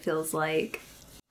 [0.00, 0.80] This is what it feels like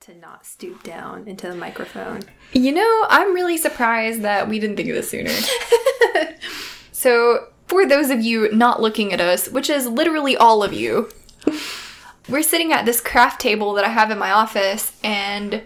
[0.00, 2.22] to not stoop down into the microphone.
[2.52, 5.30] You know, I'm really surprised that we didn't think of this sooner.
[6.92, 11.10] so, for those of you not looking at us, which is literally all of you,
[12.28, 15.62] we're sitting at this craft table that I have in my office, and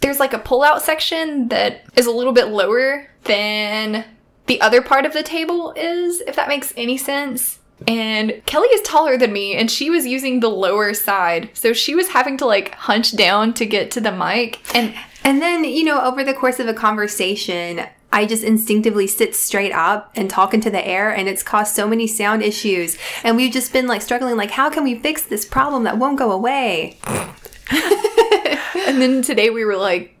[0.00, 4.04] there's like a pull out section that is a little bit lower than
[4.46, 7.57] the other part of the table is, if that makes any sense.
[7.86, 11.50] And Kelli is taller than me, and she was using the lower side.
[11.54, 14.60] So she was having to like hunch down to get to the mic.
[14.74, 19.34] And And then, you know, over the course of a conversation, I just instinctively sit
[19.34, 22.96] straight up and talk into the air, and it's caused so many sound issues.
[23.22, 26.18] And we've just been like struggling, like, how can we fix this problem that won't
[26.18, 26.98] go away?
[27.70, 30.16] and then today we were like,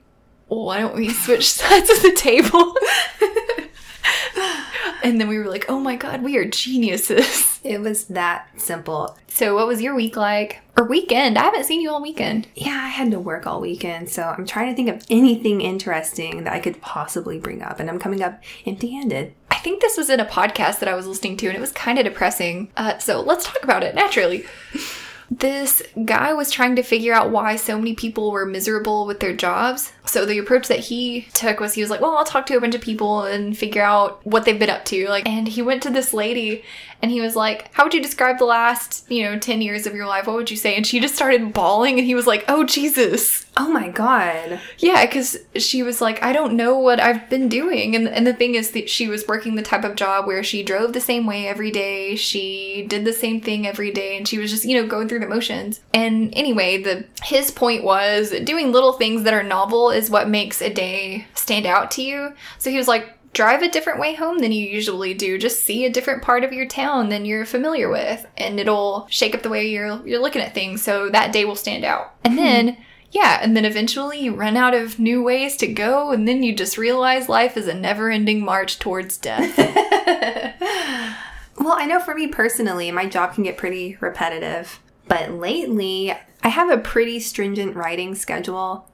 [0.48, 2.74] why don't we switch sides of the table?
[5.02, 7.46] and then we were like, oh my god, we are geniuses.
[7.64, 9.18] It was that simple.
[9.26, 10.60] So, what was your week like?
[10.76, 11.36] Or weekend?
[11.36, 12.46] I haven't seen you all weekend.
[12.54, 16.44] Yeah, I had to work all weekend, so I'm trying to think of anything interesting
[16.44, 19.34] that I could possibly bring up, and I'm coming up empty handed.
[19.50, 21.72] I think this was in a podcast that I was listening to, and it was
[21.72, 22.70] kind of depressing.
[22.76, 24.46] Uh, so, let's talk about it naturally.
[25.30, 29.34] This guy was trying to figure out why so many people were miserable with their
[29.34, 29.92] jobs.
[30.06, 32.60] So the approach that he took was he was like, "Well, I'll talk to a
[32.60, 35.82] bunch of people and figure out what they've been up to." Like and he went
[35.82, 36.64] to this lady
[37.02, 39.94] and he was like, "How would you describe the last, you know, 10 years of
[39.94, 40.26] your life?
[40.26, 43.44] What would you say?" And she just started bawling and he was like, "Oh, Jesus."
[43.60, 44.60] Oh my god.
[44.78, 48.32] Yeah, cuz she was like, "I don't know what I've been doing." And and the
[48.32, 51.26] thing is that she was working the type of job where she drove the same
[51.26, 54.80] way every day, she did the same thing every day and she was just, you
[54.80, 55.80] know, going through the motions.
[55.92, 60.62] And anyway, the his point was doing little things that are novel is what makes
[60.62, 62.34] a day stand out to you.
[62.58, 65.38] So he was like, drive a different way home than you usually do.
[65.38, 69.34] Just see a different part of your town than you're familiar with, and it'll shake
[69.34, 70.82] up the way you're you're looking at things.
[70.82, 72.14] So that day will stand out.
[72.24, 72.40] And hmm.
[72.40, 72.76] then
[73.10, 76.54] yeah, and then eventually you run out of new ways to go, and then you
[76.54, 79.56] just realize life is a never ending march towards death.
[81.58, 86.48] Well, I know for me personally, my job can get pretty repetitive, but lately I
[86.48, 88.88] have a pretty stringent writing schedule.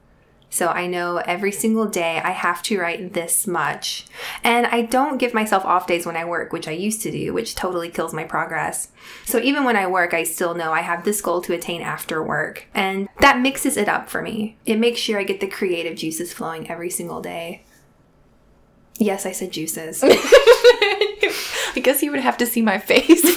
[0.54, 4.06] So I know every single day I have to write this much.
[4.44, 7.34] And I don't give myself off days when I work, which I used to do,
[7.34, 8.92] which totally kills my progress.
[9.24, 12.22] So even when I work, I still know I have this goal to attain after
[12.22, 12.68] work.
[12.72, 14.56] And that mixes it up for me.
[14.64, 17.64] It makes sure I get the creative juices flowing every single day.
[18.96, 20.04] Yes, I said juices.
[20.06, 23.24] I guess you would have to see my face.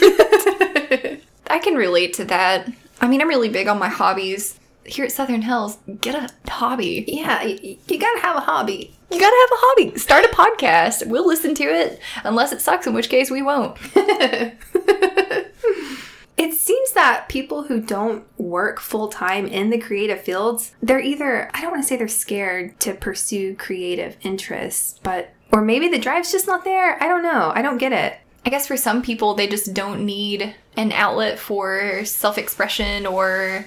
[1.47, 2.71] I can relate to that.
[3.01, 4.59] I mean, I'm really big on my hobbies.
[4.87, 7.03] Here at Southern Hells, get a hobby.
[7.07, 8.93] yeah, you gotta have a hobby.
[9.11, 9.97] You gotta have a hobby.
[9.99, 11.07] Start a podcast.
[11.07, 13.77] We'll listen to it, unless it sucks, in which case we won't.
[16.37, 21.49] It seems that people who don't work full time in the creative fields, they're either,
[21.51, 25.97] I don't want to say they're scared to pursue creative interests, but, or maybe the
[25.97, 27.01] drive's just not there.
[27.01, 27.51] I don't know.
[27.55, 28.19] I don't get it.
[28.45, 33.65] I guess for some people, they just don't need an outlet for self expression or,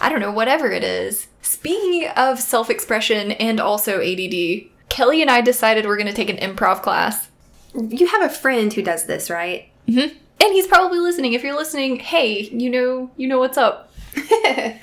[0.00, 1.28] I don't know, whatever it is.
[1.42, 6.30] Speaking of self expression and also ADD, Kelli and I decided we're going to take
[6.30, 7.28] an improv class.
[7.74, 9.70] You have a friend who does this, right?
[9.86, 10.16] Mm-hmm.
[10.42, 11.34] And he's probably listening.
[11.34, 13.92] If you're listening, hey, you know, you know what's up.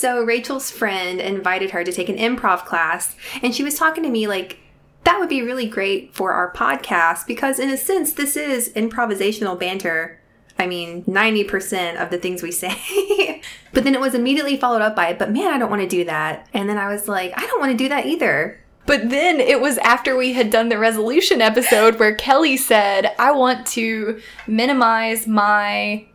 [0.00, 4.08] So Rachel's friend invited her to take an improv class, and she was talking to
[4.08, 4.58] me like,
[5.04, 9.60] that would be really great for our podcast because, in a sense, this is improvisational
[9.60, 10.18] banter.
[10.60, 13.42] I mean, 90% of the things we say.
[13.72, 16.04] but then it was immediately followed up by, but man, I don't want to do
[16.04, 16.48] that.
[16.52, 18.60] And then I was like, I don't want to do that either.
[18.84, 23.32] But then it was after we had done the resolution episode where Kelli said, I
[23.32, 26.06] want to minimize my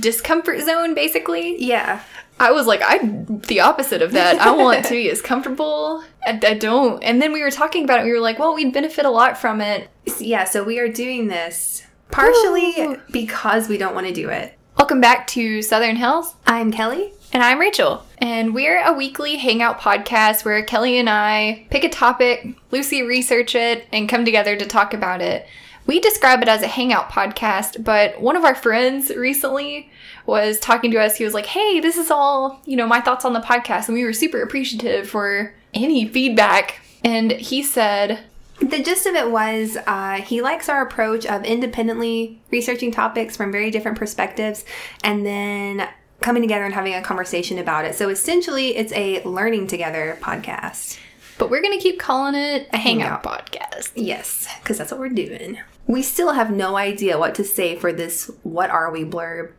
[0.00, 1.62] discomfort zone, basically.
[1.64, 2.02] Yeah.
[2.40, 4.40] I was like, I'm the opposite of that.
[4.40, 6.02] I want to be as comfortable.
[6.26, 7.02] I, I don't.
[7.04, 8.04] And then we were talking about it.
[8.04, 9.88] We were like, well, we'd benefit a lot from it.
[10.18, 14.56] Yeah, so we are doing this partially because we don't want to do it.
[14.76, 16.34] Welcome back to Southern Hells.
[16.46, 17.10] I'm Kelli.
[17.32, 18.04] And I'm Rachel.
[18.18, 23.54] And we're a weekly hangout podcast where Kelli and I pick a topic, Lucy research
[23.54, 25.46] it, and come together to talk about it.
[25.86, 29.90] We describe it as a hangout podcast, but one of our friends recently
[30.26, 31.16] was talking to us.
[31.16, 33.88] He was like, Hey, this is all, you know, my thoughts on the podcast.
[33.88, 36.82] And we were super appreciative for any feedback.
[37.02, 38.22] And he said,
[38.62, 43.50] The gist of it was uh, he likes our approach of independently researching topics from
[43.50, 44.64] very different perspectives
[45.02, 45.88] and then
[46.20, 47.96] coming together and having a conversation about it.
[47.96, 50.98] So essentially, it's a learning together podcast.
[51.38, 53.24] But we're going to keep calling it a Hangout.
[53.24, 53.90] hangout podcast.
[53.96, 55.58] Yes, because that's what we're doing.
[55.88, 59.52] We still have no idea what to say for this What Are We blurb.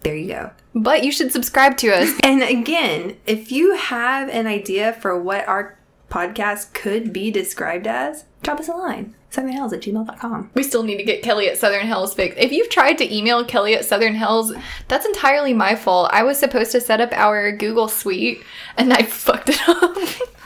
[0.00, 0.50] There you go.
[0.74, 2.12] But you should subscribe to us.
[2.24, 5.77] And again, if you have an idea for what our
[6.10, 9.14] podcast could be described as, drop us a line.
[9.30, 10.50] Southernhells at gmail.com.
[10.54, 12.38] We still need to get Kelli at Southern Hells fixed.
[12.38, 14.54] If you've tried to email Kelli at Southern Hells,
[14.88, 16.08] that's entirely my fault.
[16.12, 18.42] I was supposed to set up our Google Suite
[18.76, 19.96] and I fucked it up.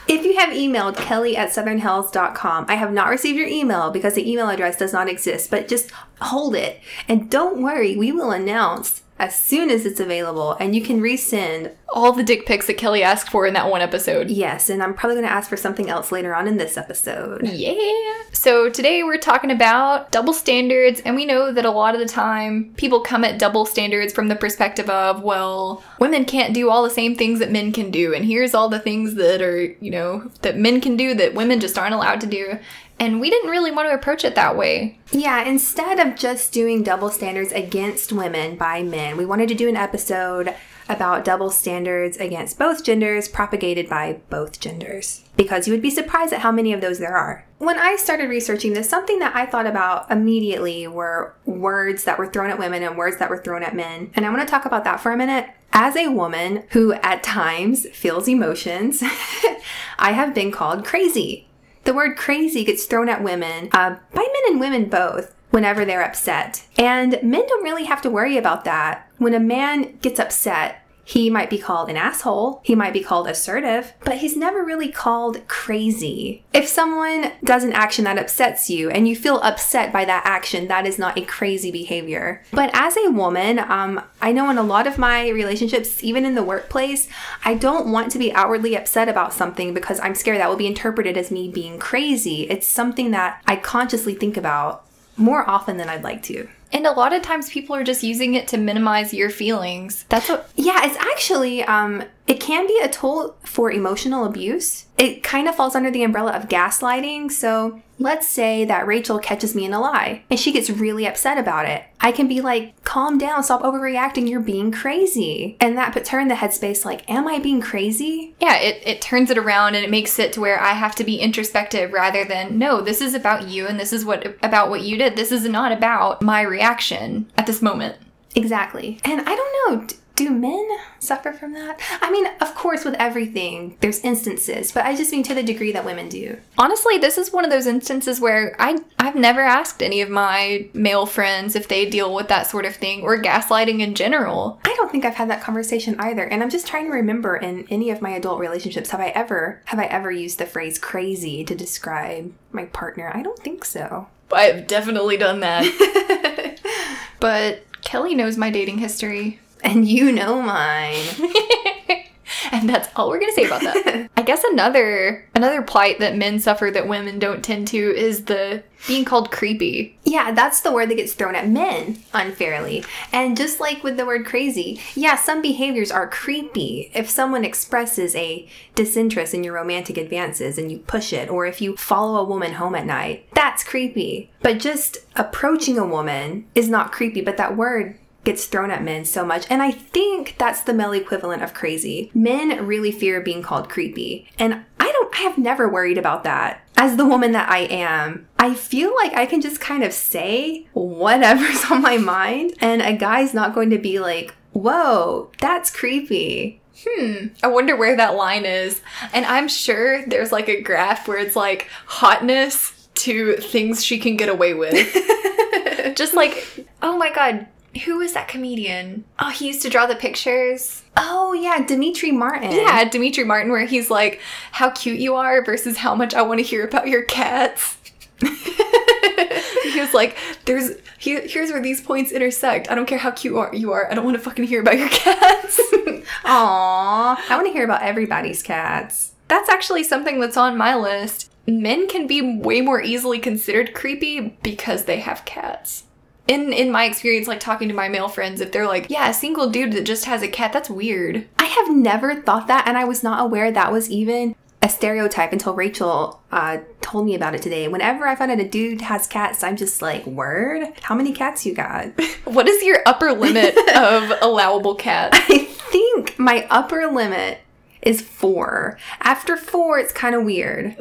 [0.05, 4.29] If you have emailed kelli at southernhells.com, I have not received your email because the
[4.29, 6.81] email address does not exist, but just hold it.
[7.07, 11.73] And don't worry, we will announce as soon as it's available and you can resend.
[11.95, 14.31] All the dick pics that Kelli asked for in that one episode.
[14.31, 17.47] Yes, and I'm probably going to ask for something else later on in this episode.
[17.47, 18.23] Yeah.
[18.31, 22.07] So today we're talking about double standards, and we know that a lot of the
[22.07, 26.81] time people come at double standards from the perspective of, well, women can't do all
[26.81, 29.91] the same things that men can do, and here's all the things that are, you
[29.91, 32.57] know, that men can do that women just aren't allowed to do.
[32.99, 34.99] And we didn't really want to approach it that way.
[35.11, 39.67] Yeah, instead of just doing double standards against women by men, we wanted to do
[39.67, 40.55] an episode
[40.89, 45.23] about double standards against both genders propagated by both genders.
[45.35, 47.45] Because you would be surprised at how many of those there are.
[47.57, 52.27] When I started researching this, something that I thought about immediately were words that were
[52.27, 54.11] thrown at women and words that were thrown at men.
[54.15, 55.49] And I want to talk about that for a minute.
[55.71, 59.01] As a woman who at times feels emotions,
[59.97, 61.47] I have been called crazy.
[61.83, 66.03] The word crazy gets thrown at women, uh, by men and women both, whenever they're
[66.03, 66.65] upset.
[66.77, 69.07] And men don't really have to worry about that.
[69.17, 73.27] When a man gets upset, he might be called an asshole, he might be called
[73.27, 76.43] assertive, but he's never really called crazy.
[76.53, 80.67] If someone does an action that upsets you and you feel upset by that action,
[80.67, 82.43] that is not a crazy behavior.
[82.51, 86.35] But as a woman, um, I know in a lot of my relationships, even in
[86.35, 87.09] the workplace,
[87.43, 90.67] I don't want to be outwardly upset about something because I'm scared that will be
[90.67, 92.43] interpreted as me being crazy.
[92.49, 94.85] It's something that I consciously think about
[95.17, 96.47] more often than I'd like to.
[96.73, 100.05] And a lot of times people are just using it to minimize your feelings.
[100.09, 104.85] That's what Yeah, it's actually um it can be a tool for emotional abuse.
[104.97, 107.31] It kind of falls under the umbrella of gaslighting.
[107.31, 111.37] So, let's say that Rachel catches me in a lie and she gets really upset
[111.37, 111.83] about it.
[111.99, 114.29] I can be like, "Calm down, stop overreacting.
[114.29, 118.35] You're being crazy." And that puts her in the headspace like, "Am I being crazy?"
[118.39, 121.03] yeah, it, it turns it around and it makes it to where I have to
[121.03, 124.81] be introspective rather than no, this is about you and this is what about what
[124.81, 125.15] you did.
[125.15, 127.97] This is not about my reaction at this moment.
[128.35, 128.99] Exactly.
[129.03, 130.67] And I don't know, do men
[130.99, 131.79] suffer from that?
[132.01, 135.71] I mean, of course, with everything, there's instances, but I just mean to the degree
[135.71, 136.37] that women do.
[136.57, 140.69] Honestly, this is one of those instances where I I've never asked any of my
[140.73, 144.59] male friends if they deal with that sort of thing or gaslighting in general.
[144.65, 146.23] I don't think I've had that conversation either.
[146.23, 149.61] And I'm just trying to remember in any of my adult relationships, have I ever
[149.65, 153.11] have I ever used the phrase crazy to describe my partner?
[153.13, 154.07] I don't think so.
[154.31, 156.59] I've definitely done that.
[157.19, 159.39] but Kelli knows my dating history.
[159.63, 161.05] And you know mine.
[162.51, 164.09] and that's all we're gonna say about that.
[164.17, 168.63] I guess another another plight that men suffer that women don't tend to is the
[168.87, 169.97] being called creepy.
[170.03, 172.83] Yeah, that's the word that gets thrown at men unfairly.
[173.11, 176.91] And just like with the word crazy, yeah, some behaviors are creepy.
[176.93, 181.61] If someone expresses a disinterest in your romantic advances and you push it, or if
[181.61, 184.29] you follow a woman home at night, that's creepy.
[184.41, 189.05] But just approaching a woman is not creepy, but that word gets thrown at men
[189.05, 189.45] so much.
[189.49, 192.11] And I think that's the male equivalent of crazy.
[192.13, 194.29] Men really fear being called creepy.
[194.39, 196.61] And I don't, I have never worried about that.
[196.77, 200.67] As the woman that I am, I feel like I can just kind of say
[200.73, 206.61] whatever's on my mind, and a guy's not going to be like, whoa, that's creepy.
[206.85, 208.81] Hmm, I wonder where that line is.
[209.13, 214.17] And I'm sure there's like a graph where it's like hotness to things she can
[214.17, 214.75] get away with.
[215.95, 217.47] Just like, oh my god,
[217.85, 219.05] who is that comedian?
[219.19, 220.83] Oh, he used to draw the pictures.
[220.95, 222.51] Oh, yeah, Demetri Martin.
[222.51, 226.39] Yeah, Demetri Martin, where he's like, how cute you are versus how much I want
[226.39, 227.77] to hear about your cats.
[228.21, 232.69] he was like, "There's here, here's where these points intersect.
[232.71, 233.53] I don't care how cute you are.
[233.53, 233.91] You are.
[233.91, 235.59] I don't want to fucking hear about your cats."
[236.25, 239.11] Aw, I want to hear about everybody's cats.
[239.27, 241.31] That's actually something that's on my list.
[241.47, 245.83] Men can be way more easily considered creepy because they have cats.
[246.27, 249.13] In in my experience, like talking to my male friends, if they're like, "Yeah, a
[249.13, 251.27] single dude that just has a cat," that's weird.
[251.37, 255.33] I have never thought that, and I was not aware that was even a stereotype
[255.33, 257.67] until Rachel uh, told me about it today.
[257.67, 260.71] Whenever I find out a dude has cats, I'm just like, word?
[260.83, 261.91] How many cats you got?
[262.23, 265.19] What is your upper limit of allowable cats?
[265.29, 267.39] I think my upper limit
[267.81, 268.79] is four.
[269.01, 270.77] After four, it's kind of weird.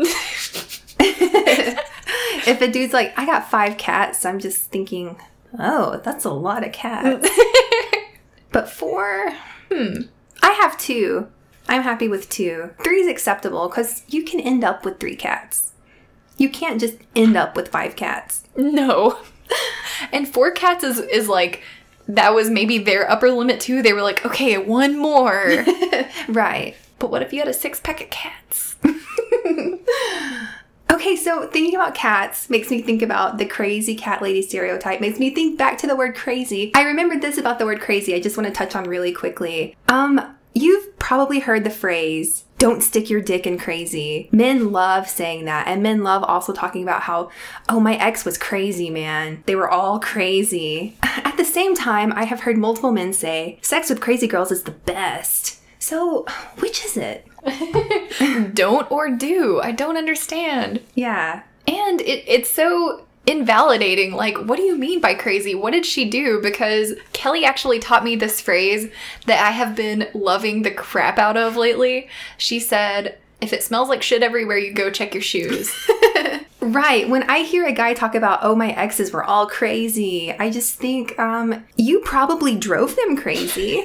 [2.47, 5.17] if a dude's like, I got five cats, I'm just thinking,
[5.59, 7.29] oh, that's a lot of cats.
[8.53, 9.33] But four,
[9.73, 10.03] hmm.
[10.43, 11.29] I have two.
[11.69, 12.71] I'm happy with two.
[12.85, 15.73] Three is acceptable because you can end up with three cats.
[16.37, 18.45] You can't just end up with five cats.
[18.57, 19.19] No.
[20.13, 21.63] and four cats is is like
[22.09, 23.81] that was maybe their upper limit too.
[23.81, 25.65] They were like, okay, one more.
[26.29, 26.77] Right.
[26.99, 28.77] but what if you had a six pack of cats?
[30.93, 35.19] Okay, so thinking about cats makes me think about the crazy cat lady stereotype, makes
[35.19, 36.71] me think back to the word crazy.
[36.75, 39.75] I remembered this about the word crazy, I just want to touch on really quickly.
[39.89, 44.29] Um, you've probably heard the phrase, don't stick your dick in crazy.
[44.33, 47.31] Men love saying that, and men love also talking about how,
[47.71, 49.43] oh, my ex was crazy, man.
[49.47, 50.99] They were all crazy.
[51.03, 54.65] At the same time, I have heard multiple men say, sex with crazy girls is
[54.65, 55.59] the best.
[55.83, 56.25] So,
[56.61, 57.27] which is it?
[58.55, 59.61] Don't or do.
[59.61, 60.81] I don't understand.
[60.95, 61.43] Yeah.
[61.67, 64.15] And it, it's so invalidating.
[64.15, 65.57] Like, what do you mean by crazy?
[65.57, 66.41] What did she do?
[66.41, 68.93] Because Kelli actually taught me this phrase
[69.27, 72.09] that I have been loving the crap out of lately.
[72.39, 75.75] She said, if it smells like shit everywhere you go, check your shoes.
[76.63, 77.09] Right.
[77.09, 80.77] When I hear a guy talk about, oh, my exes were all crazy, I just
[80.77, 83.85] think, um, you probably drove them crazy.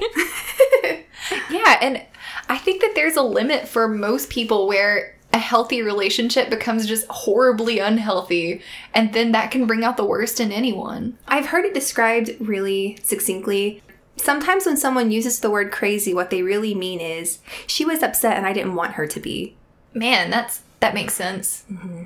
[1.49, 2.03] yeah, and
[2.49, 7.05] I think that there's a limit for most people where a healthy relationship becomes just
[7.07, 8.61] horribly unhealthy,
[8.93, 11.17] and then that can bring out the worst in anyone.
[11.27, 13.83] I've heard it described really succinctly.
[14.15, 18.35] Sometimes when someone uses the word crazy, what they really mean is, she was upset
[18.35, 19.55] and I didn't want her to be.
[19.93, 21.65] Man, that's that makes sense.
[21.71, 22.05] Mm-hmm.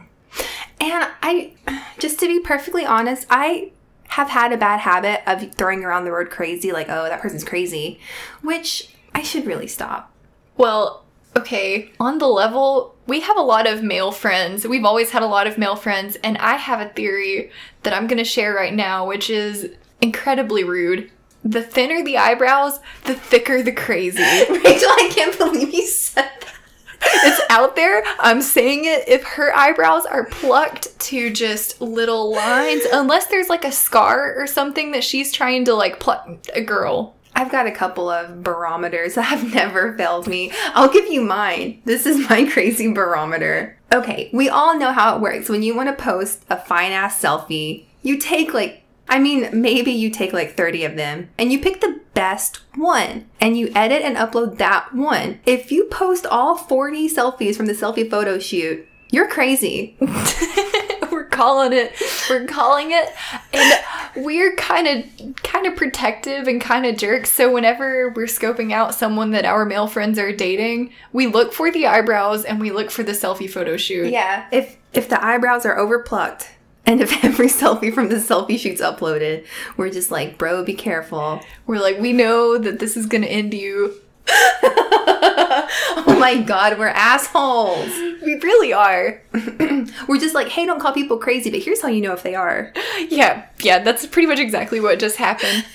[0.79, 1.53] And I,
[1.99, 3.71] just to be perfectly honest, I
[4.09, 7.43] have had a bad habit of throwing around the word crazy, like, oh, that person's
[7.43, 7.99] crazy,
[8.41, 10.11] which I should really stop.
[10.57, 14.67] Well, okay, on the level, we have a lot of male friends.
[14.67, 17.51] We've always had a lot of male friends, and I have a theory
[17.83, 19.69] that I'm going to share right now, which is
[20.01, 21.11] incredibly rude.
[21.43, 24.21] The thinner the eyebrows, the thicker the crazy.
[24.49, 26.53] Rachel, I can't believe you said that.
[27.01, 28.03] it's out there.
[28.19, 29.09] I'm saying it.
[29.09, 34.45] If her eyebrows are plucked to just little lines, unless there's like a scar or
[34.45, 37.15] something that she's trying to like pluck a girl.
[37.35, 40.51] I've got a couple of barometers that have never failed me.
[40.73, 41.81] I'll give you mine.
[41.85, 43.77] This is my crazy barometer.
[43.93, 45.50] Okay, we all know how it works.
[45.50, 49.91] When you want to post a fine ass selfie, you take like, I mean, maybe
[49.91, 54.01] you take like 30 of them and you pick the best one and you edit
[54.01, 55.39] and upload that one.
[55.45, 59.97] If you post all 40 selfies from the selfie photo shoot, you're crazy.
[61.41, 61.93] we're calling it.
[62.29, 63.13] We're calling it,
[63.53, 67.31] and we're kind of kind of protective and kind of jerks.
[67.31, 71.71] So whenever we're scoping out someone that our male friends are dating, we look for
[71.71, 74.12] the eyebrows and we look for the selfie photo shoot.
[74.12, 74.48] Yeah.
[74.51, 76.51] If if the eyebrows are overplucked
[76.86, 79.45] and if every selfie from the selfie shoot's uploaded,
[79.77, 81.41] we're just like, bro, be careful.
[81.65, 83.95] We're like, we know that this is gonna end you.
[84.27, 87.89] oh my god, we're assholes.
[88.21, 89.21] We really are.
[90.07, 92.35] We're just like, hey, don't call people crazy, but here's how you know if they
[92.35, 92.71] are.
[93.09, 95.65] Yeah, yeah, that's pretty much exactly what just happened.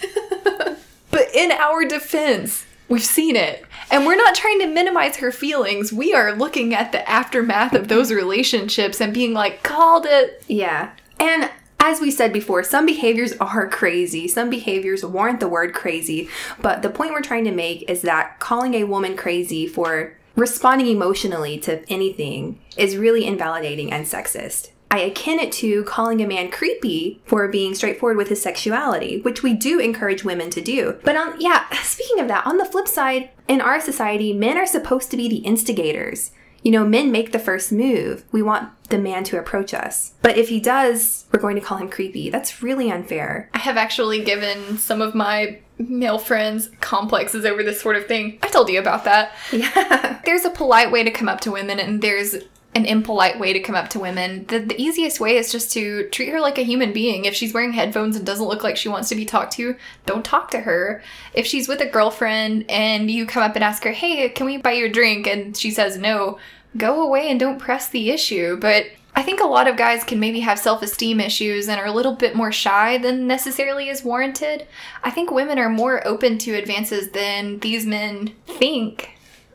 [1.10, 3.64] but in our defense, we've seen it.
[3.90, 5.92] And we're not trying to minimize her feelings.
[5.92, 10.42] We are looking at the aftermath of those relationships and being like, called it.
[10.48, 10.90] Yeah.
[11.18, 11.50] And
[11.80, 14.26] as we said before, some behaviors are crazy.
[14.26, 16.28] Some behaviors warrant the word crazy.
[16.60, 20.88] But the point we're trying to make is that calling a woman crazy for responding
[20.88, 24.70] emotionally to anything is really invalidating and sexist.
[24.90, 29.42] I akin it to calling a man creepy for being straightforward with his sexuality, which
[29.42, 30.98] we do encourage women to do.
[31.02, 34.66] But on yeah, speaking of that, on the flip side, in our society, men are
[34.66, 36.30] supposed to be the instigators.
[36.66, 38.24] You know, men make the first move.
[38.32, 40.14] We want the man to approach us.
[40.20, 42.28] But if he does, we're going to call him creepy.
[42.28, 43.48] That's really unfair.
[43.54, 48.40] I have actually given some of my male friends complexes over this sort of thing.
[48.42, 49.30] I told you about that.
[49.52, 50.20] Yeah.
[50.24, 52.34] There's a polite way to come up to women, and there's
[52.76, 54.44] an impolite way to come up to women.
[54.48, 57.24] The, the easiest way is just to treat her like a human being.
[57.24, 60.24] If she's wearing headphones and doesn't look like she wants to be talked to, don't
[60.24, 61.02] talk to her.
[61.32, 64.58] If she's with a girlfriend and you come up and ask her, hey, can we
[64.58, 65.26] buy you a drink?
[65.26, 66.38] And she says no,
[66.76, 68.56] go away and don't press the issue.
[68.56, 71.86] But I think a lot of guys can maybe have self esteem issues and are
[71.86, 74.66] a little bit more shy than necessarily is warranted.
[75.02, 79.10] I think women are more open to advances than these men think.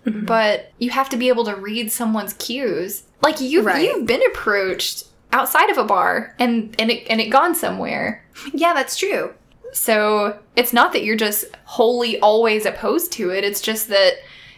[0.05, 0.25] Mm-hmm.
[0.25, 3.03] But you have to be able to read someone's cues.
[3.21, 3.83] Like you've Right.
[3.85, 8.25] you've been approached outside of a bar and and it and it gone somewhere.
[8.53, 9.33] Yeah, that's true.
[9.73, 13.43] So it's not that you're just wholly always opposed to it.
[13.43, 14.13] It's just that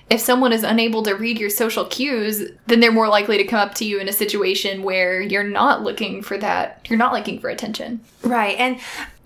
[0.09, 3.59] if someone is unable to read your social cues, then they're more likely to come
[3.59, 7.39] up to you in a situation where you're not looking for that, you're not looking
[7.39, 8.01] for attention.
[8.21, 8.57] Right.
[8.57, 8.79] And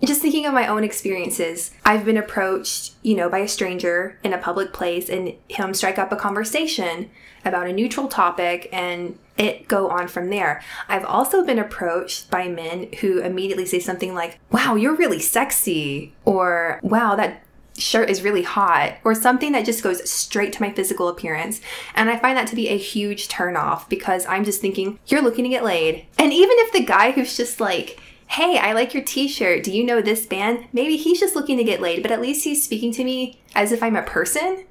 [0.05, 4.34] just thinking of my own experiences, I've been approached, you know, by a stranger in
[4.34, 7.10] a public place and him strike up a conversation
[7.43, 10.62] about a neutral topic and it go on from there.
[10.88, 16.13] I've also been approached by men who immediately say something like, "Wow, you're really sexy,"
[16.25, 17.43] or "Wow, that
[17.77, 21.62] shirt is really hot or something that just goes straight to my physical appearance.
[21.96, 25.43] And I find that to be a huge turnoff because I'm just thinking, you're looking
[25.43, 26.05] to get laid.
[26.17, 29.72] And even if the guy who's just like, hey, I like your t shirt, do
[29.72, 30.65] you know this band?
[30.74, 33.72] Maybe he's just looking to get laid, but at least he's speaking to me as
[33.72, 34.65] if I'm a person.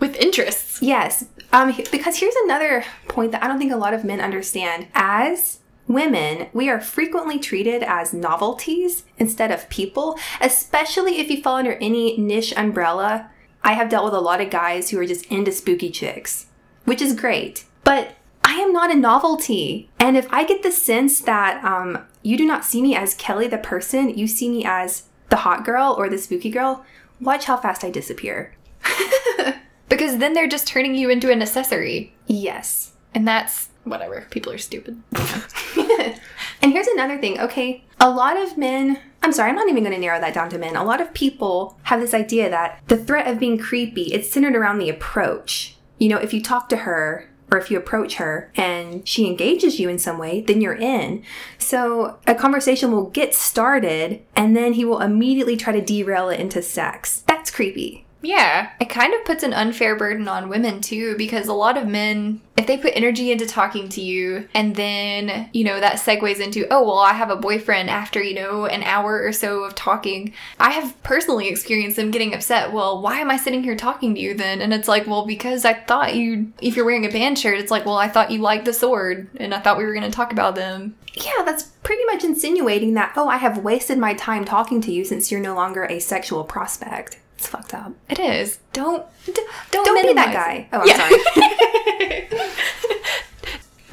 [0.00, 0.80] With interests.
[0.80, 1.24] Yes.
[1.52, 4.86] Um, because here's another point that I don't think a lot of men understand.
[4.94, 11.56] As women, we are frequently treated as novelties instead of people, especially if you fall
[11.56, 13.30] under any niche umbrella.
[13.64, 16.46] I have dealt with a lot of guys who are just into spooky chicks,
[16.84, 17.64] which is great.
[17.82, 18.14] But
[18.44, 19.90] I am not a novelty.
[19.98, 23.50] And if I get the sense that um, you do not see me as Kelli
[23.50, 26.84] the person, you see me as the hot girl or the spooky girl,
[27.20, 28.54] watch how fast I disappear.
[29.88, 32.14] because then they're just turning you into an accessory.
[32.26, 32.92] Yes.
[33.14, 34.26] And that's whatever.
[34.30, 35.02] People are stupid.
[36.62, 37.40] and here's another thing.
[37.40, 40.50] Okay, a lot of men, I'm sorry, I'm not even going to narrow that down
[40.50, 40.76] to men.
[40.76, 44.56] A lot of people have this idea that the threat of being creepy, it's centered
[44.56, 45.76] around the approach.
[45.98, 49.80] You know, if you talk to her or if you approach her and she engages
[49.80, 51.24] you in some way, then you're in.
[51.58, 56.40] So a conversation will get started and then he will immediately try to derail it
[56.40, 57.22] into sex.
[57.26, 58.04] That's creepy.
[58.20, 61.86] Yeah, it kind of puts an unfair burden on women too, because a lot of
[61.86, 66.40] men, if they put energy into talking to you, and then, you know, that segues
[66.40, 69.76] into, oh, well, I have a boyfriend after, you know, an hour or so of
[69.76, 70.32] talking.
[70.58, 72.72] I have personally experienced them getting upset.
[72.72, 74.62] Well, why am I sitting here talking to you then?
[74.62, 77.70] And it's like, well, because I thought you, if you're wearing a band shirt, it's
[77.70, 80.10] like, well, I thought you liked the sword, and I thought we were going to
[80.10, 80.96] talk about them.
[81.14, 85.04] Yeah, that's pretty much insinuating that, oh, I have wasted my time talking to you
[85.04, 87.20] since you're no longer a sexual prospect.
[87.38, 87.92] It's fucked up.
[88.10, 88.58] It is.
[88.72, 89.32] Don't d-
[89.70, 90.68] don't, don't be that guy.
[90.72, 92.28] Oh, I'm yeah.
[92.28, 92.28] sorry.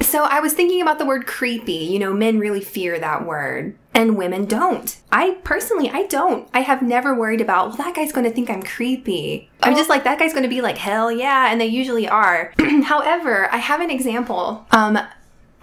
[0.00, 1.72] so I was thinking about the word creepy.
[1.72, 4.96] You know, men really fear that word and women don't.
[5.10, 6.48] I personally, I don't.
[6.52, 9.48] I have never worried about, well, that guy's going to think I'm creepy.
[9.62, 9.76] I'm oh.
[9.76, 12.52] just like, that guy's going to be like, hell yeah, and they usually are.
[12.82, 14.66] However, I have an example.
[14.72, 14.98] Um,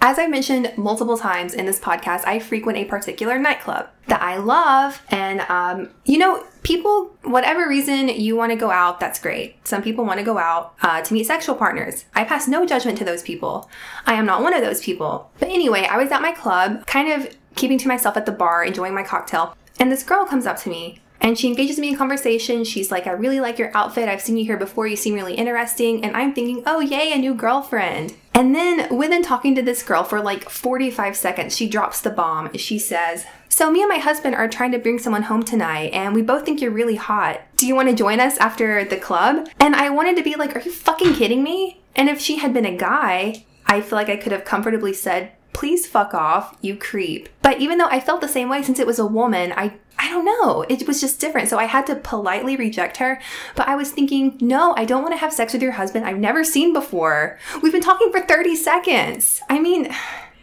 [0.03, 4.35] as I mentioned multiple times in this podcast, I frequent a particular nightclub that I
[4.35, 5.01] love.
[5.07, 9.65] And, um, you know, people, whatever reason you want to go out, that's great.
[9.65, 12.03] Some people want to go out uh, to meet sexual partners.
[12.13, 13.69] I pass no judgment to those people.
[14.05, 15.31] I am not one of those people.
[15.39, 18.65] But anyway, I was at my club, kind of keeping to myself at the bar,
[18.65, 19.55] enjoying my cocktail.
[19.79, 22.65] And this girl comes up to me and she engages me in conversation.
[22.65, 24.09] She's like, I really like your outfit.
[24.09, 24.85] I've seen you here before.
[24.85, 26.03] You seem really interesting.
[26.03, 28.13] And I'm thinking, oh, yay, a new girlfriend.
[28.33, 32.55] And then within talking to this girl for like 45 seconds, she drops the bomb.
[32.57, 36.13] She says, So, me and my husband are trying to bring someone home tonight, and
[36.13, 37.41] we both think you're really hot.
[37.55, 39.47] Do you want to join us after the club?
[39.59, 41.81] And I wanted to be like, Are you fucking kidding me?
[41.95, 45.31] And if she had been a guy, I feel like I could have comfortably said,
[45.53, 47.29] please fuck off, you creep.
[47.41, 50.09] But even though I felt the same way since it was a woman, I I
[50.09, 50.63] don't know.
[50.63, 51.49] It was just different.
[51.49, 53.21] So I had to politely reject her.
[53.55, 56.17] But I was thinking, no, I don't want to have sex with your husband I've
[56.17, 57.39] never seen before.
[57.61, 59.41] We've been talking for 30 seconds.
[59.49, 59.93] I mean,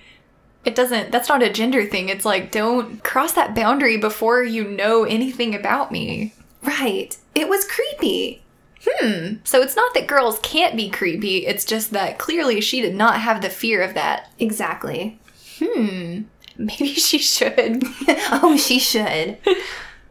[0.64, 2.08] it doesn't, that's not a gender thing.
[2.08, 6.32] It's like, don't cross that boundary before you know anything about me.
[6.62, 7.16] Right.
[7.34, 8.42] It was creepy.
[8.86, 9.34] Hmm.
[9.44, 13.20] So it's not that girls can't be creepy, it's just that clearly she did not
[13.20, 14.30] have the fear of that.
[14.38, 15.18] Exactly.
[15.58, 16.22] Hmm.
[16.56, 17.82] Maybe she should.
[18.08, 19.38] oh, she should.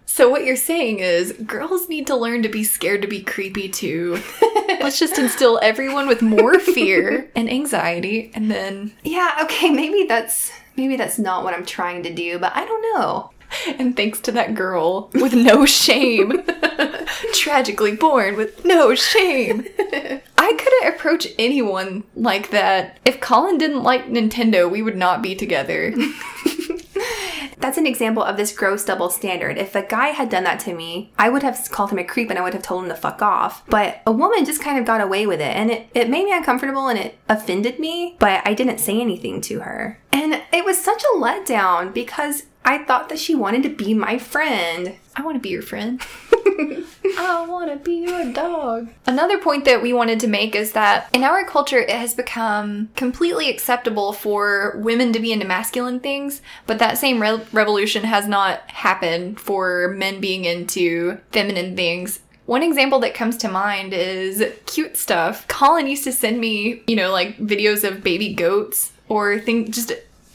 [0.06, 3.70] So what you're saying is girls need to learn to be scared to be creepy
[3.70, 4.22] too.
[4.68, 10.52] Let's just instill everyone with more fear and anxiety and then Yeah, okay, maybe that's
[10.76, 13.32] maybe that's not what I'm trying to do, but I don't know.
[13.78, 16.44] And thanks to that girl with no shame,
[17.34, 19.66] tragically born with no shame,
[20.38, 22.98] I couldn't approach anyone like that.
[23.06, 25.94] If Colin didn't like Nintendo, we would not be together.
[27.60, 29.58] That's an example of this gross double standard.
[29.58, 32.30] If a guy had done that to me, I would have called him a creep
[32.30, 33.66] and I would have told him to fuck off.
[33.68, 36.34] But a woman just kind of got away with it and it, it made me
[36.36, 40.00] uncomfortable and it offended me, but I didn't say anything to her.
[40.12, 44.18] And it was such a letdown because I thought that she wanted to be my
[44.18, 44.96] friend.
[45.16, 46.02] I want to be your friend.
[47.18, 48.90] I want to be your dog.
[49.06, 52.90] Another point that we wanted to make is that in our culture, it has become
[52.96, 58.28] completely acceptable for women to be into masculine things, but that same re- revolution has
[58.28, 64.44] not happened for men being into feminine things One example that comes to mind is
[64.66, 65.48] cute stuff.
[65.48, 69.92] Colin used to send me, you know, like videos of baby goats or things just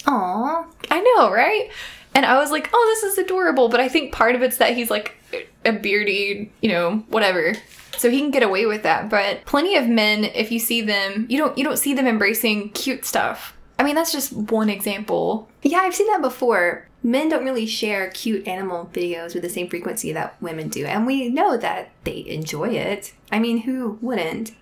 [0.07, 0.65] Aw.
[0.91, 1.71] I know, right?
[2.15, 3.69] And I was like, oh, this is adorable.
[3.69, 5.17] But I think part of it's that he's like
[5.65, 7.55] a beardy, you know, whatever.
[7.97, 9.09] So he can get away with that.
[9.09, 12.71] But plenty of men, if you see them, you don't you don't see them embracing
[12.71, 13.57] cute stuff.
[13.79, 15.49] I mean, that's just one example.
[15.63, 16.89] Yeah, I've seen that before.
[17.03, 20.87] Men don't really share cute animal videos with the same frequency that women do.
[20.87, 23.13] And we know that they enjoy it.
[23.31, 24.53] I mean, who wouldn't?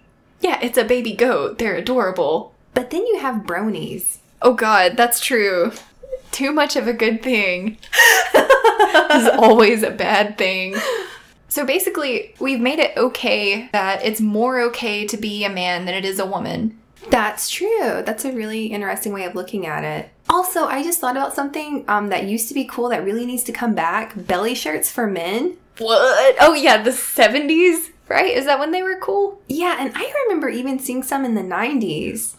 [0.40, 1.58] Yeah, it's a baby goat.
[1.58, 2.54] They're adorable.
[2.74, 4.18] But then you have bronies.
[4.40, 5.72] Oh god, that's true.
[6.32, 7.78] Too much of a good thing
[9.12, 10.74] is always a bad thing.
[11.48, 15.94] So basically, we've made it okay that it's more okay to be a man than
[15.94, 16.78] it is a woman.
[17.10, 18.02] That's true.
[18.06, 20.08] That's a really interesting way of looking at it.
[20.30, 23.44] Also, I just thought about something um, that used to be cool that really needs
[23.44, 25.58] to come back belly shirts for men.
[25.76, 26.36] What?
[26.40, 28.32] Oh yeah, the 70s, right?
[28.32, 29.42] Is that when they were cool?
[29.48, 32.36] Yeah, and I remember even seeing some in the 90s.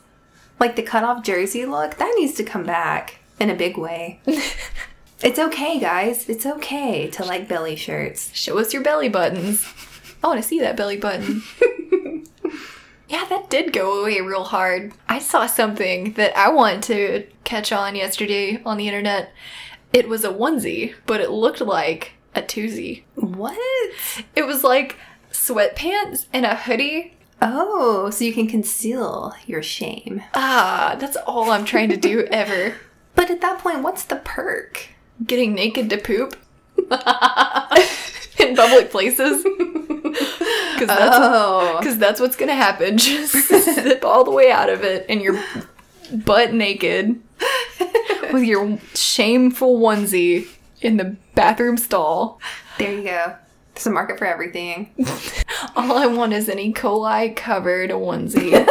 [0.60, 4.20] Like the cutoff jersey look, that needs to come back in a big way.
[4.26, 6.30] it's okay, guys.
[6.30, 8.32] It's okay to like belly shirts.
[8.34, 9.66] Show us your belly buttons.
[10.24, 11.44] I want to see that belly button.
[13.10, 14.94] yeah, that did go away real hard.
[15.10, 19.34] I saw something that I wanted to catch on yesterday on the internet.
[19.92, 23.04] It was a onesie, but it looked like a twosie.
[23.16, 23.58] What?
[24.36, 24.98] It was like
[25.32, 27.16] sweatpants and a hoodie.
[27.42, 30.24] Oh, so you can conceal your shame.
[30.34, 32.76] Ah, that's all I'm trying to do ever.
[33.16, 34.88] But at that point, what's the perk?
[35.26, 36.36] Getting naked to poop
[38.40, 39.46] in public places.
[40.74, 41.96] Because that's, Oh.
[41.96, 42.98] that's what's gonna happen.
[43.00, 45.42] Just zip all the way out of it and you're
[46.12, 47.20] butt naked
[48.32, 50.48] with your shameful onesie
[50.82, 52.40] in the bathroom stall.
[52.78, 53.36] There you go.
[53.74, 54.90] There's a market for everything.
[55.76, 56.72] All I want is an E.
[56.74, 58.68] coli covered onesie.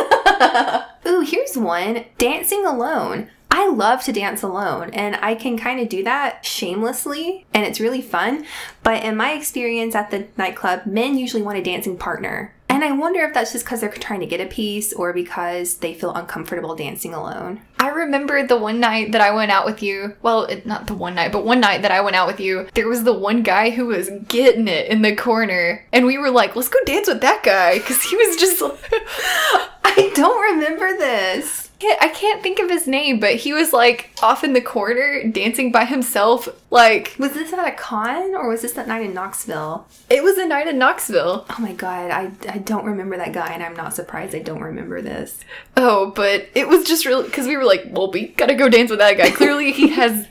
[1.07, 3.31] Ooh, here's one dancing alone.
[3.55, 7.81] I love to dance alone, and I can kind of do that shamelessly, and it's
[7.81, 8.47] really fun.
[8.83, 12.55] But in my experience at the nightclub, men usually want a dancing partner.
[12.71, 15.77] And I wonder if that's just because they're trying to get a piece or because
[15.77, 17.61] they feel uncomfortable dancing alone.
[17.79, 20.17] I remember the one night that I went out with you.
[20.23, 22.69] Well, not the one night, but one night that I went out with you.
[22.73, 26.31] There was the one guy who was getting it in the corner, and we were
[26.31, 28.63] like, "Let's go dance with that guy," because he was just.
[29.85, 31.72] I don't remember this.
[32.01, 35.73] I can't think of his name, but he was like off in the corner dancing
[35.73, 36.49] by himself.
[36.71, 39.87] Like Was this at a con or was this that night in Knoxville?
[40.11, 41.47] it was a night in Knoxville.
[41.51, 44.63] Oh my god, I, I don't remember that guy, and I'm not surprised I don't
[44.63, 45.41] remember this.
[45.77, 48.91] Oh, but it was just really because we were like, well, we gotta go dance
[48.91, 49.31] with that guy.
[49.31, 50.27] Clearly, he has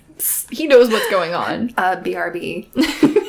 [0.52, 1.74] he knows what's going on.
[1.78, 2.68] Uh, BRB.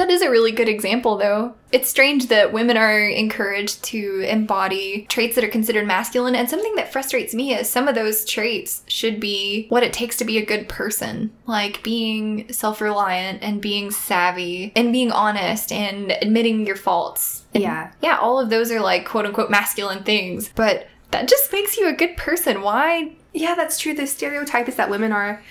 [0.00, 1.56] That is a really good example, though.
[1.72, 6.74] It's strange that women are encouraged to embody traits that are considered masculine, and something
[6.76, 10.38] that frustrates me is some of those traits should be what it takes to be
[10.38, 11.30] a good person.
[11.44, 17.44] Like being self reliant and being savvy and being honest and admitting your faults.
[17.52, 17.92] And Yeah.
[18.00, 21.86] Yeah, all of those are like quote unquote masculine things, but that just makes you
[21.88, 22.62] a good person.
[22.62, 23.12] Why?
[23.34, 23.92] Yeah, that's true.
[23.92, 25.42] The stereotype is that women are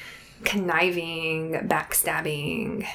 [0.44, 2.88] conniving, backstabbing,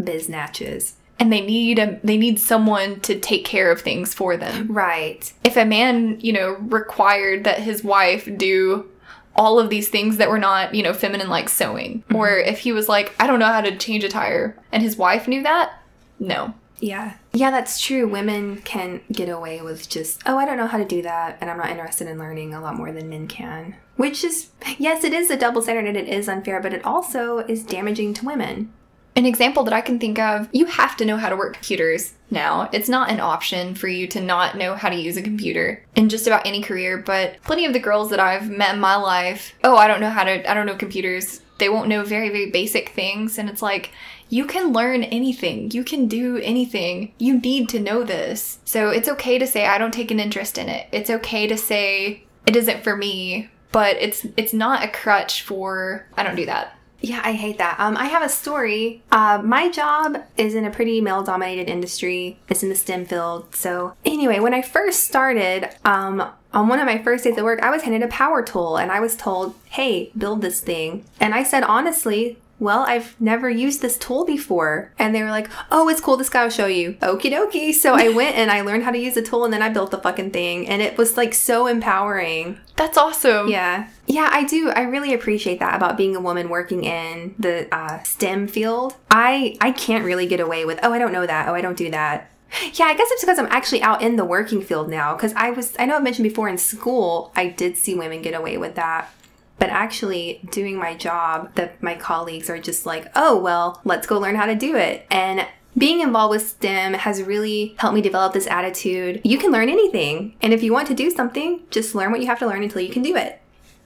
[0.00, 0.92] biznatches.
[1.18, 4.66] And they need a, they need someone to take care of things for them.
[4.70, 5.32] Right.
[5.44, 8.88] if a man, you know, required that his wife do
[9.36, 12.16] all of these things that were not, you know, feminine like sewing, mm-hmm.
[12.16, 14.96] or if he was like, I don't know how to change a tire, and his
[14.96, 15.72] wife knew that,
[16.18, 16.54] no.
[16.80, 17.14] Yeah.
[17.32, 18.08] Yeah, that's true.
[18.08, 21.48] Women can get away with just, oh, I don't know how to do that, and
[21.48, 23.76] I'm not interested in learning a lot more than men can.
[23.96, 27.38] Which is, yes, it is a double standard and it is unfair, but it also
[27.38, 28.72] is damaging to women.
[29.14, 32.14] An example that I can think of, you have to know how to work computers
[32.30, 32.70] now.
[32.72, 36.08] It's not an option for you to not know how to use a computer in
[36.08, 39.52] just about any career, but plenty of the girls that I've met in my life,
[39.64, 41.42] oh, I don't know how to, I don't know computers.
[41.58, 43.38] They won't know very, very basic things.
[43.38, 43.90] And it's like,
[44.30, 45.70] you can learn anything.
[45.72, 47.12] You can do anything.
[47.18, 48.60] You need to know this.
[48.64, 50.88] So it's okay to say, I don't take an interest in it.
[50.90, 56.06] It's okay to say, it isn't for me, but it's, it's not a crutch for,
[56.16, 56.78] I don't do that.
[57.02, 57.78] Yeah, I hate that.
[57.80, 59.02] Um, I have a story.
[59.10, 62.38] Uh, my job is in a pretty male dominated industry.
[62.48, 63.54] It's in the STEM field.
[63.56, 67.60] So, anyway, when I first started, um, on one of my first days at work,
[67.60, 71.04] I was handed a power tool and I was told, hey, build this thing.
[71.18, 74.92] And I said, honestly, well, I've never used this tool before.
[74.96, 76.16] And they were like, oh, it's cool.
[76.16, 76.92] This guy will show you.
[77.02, 77.74] Okie dokie.
[77.74, 79.90] So I went and I learned how to use the tool and then I built
[79.90, 80.68] the fucking thing.
[80.68, 82.60] And it was like so empowering.
[82.76, 83.48] That's awesome.
[83.48, 83.88] Yeah.
[84.06, 84.70] Yeah, I do.
[84.70, 88.94] I really appreciate that about being a woman working in the uh, STEM field.
[89.10, 91.48] I I can't really get away with, oh, I don't know that.
[91.48, 92.30] Oh, I don't do that.
[92.74, 95.16] Yeah, I guess it's because I'm actually out in the working field now.
[95.16, 98.34] Because I was, I know I mentioned before in school, I did see women get
[98.34, 99.10] away with that.
[99.58, 104.18] But actually, doing my job, that my colleagues are just like, oh, well, let's go
[104.18, 105.06] learn how to do it.
[105.10, 105.46] And
[105.78, 109.20] being involved with STEM has really helped me develop this attitude.
[109.24, 110.34] You can learn anything.
[110.42, 112.82] And if you want to do something, just learn what you have to learn until
[112.82, 113.40] you can do it.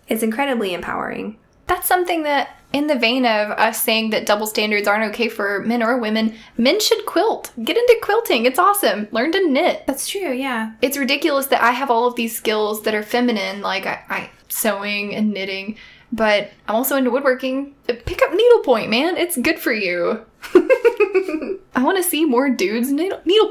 [0.08, 1.36] It's incredibly empowering.
[1.66, 5.60] That's something that, in the vein of us saying that double standards aren't okay for
[5.60, 7.52] men or women, men should quilt.
[7.62, 8.46] Get into quilting.
[8.46, 9.08] It's awesome.
[9.10, 9.84] Learn to knit.
[9.86, 10.72] That's true, yeah.
[10.80, 14.30] It's ridiculous that I have all of these skills that are feminine, like I, I
[14.48, 15.76] sewing and knitting,
[16.12, 17.74] but I'm also into woodworking.
[17.86, 19.16] Pick up needlepoint, man.
[19.16, 20.24] It's good for you.
[20.54, 23.46] I want to see more dudes needle, needle.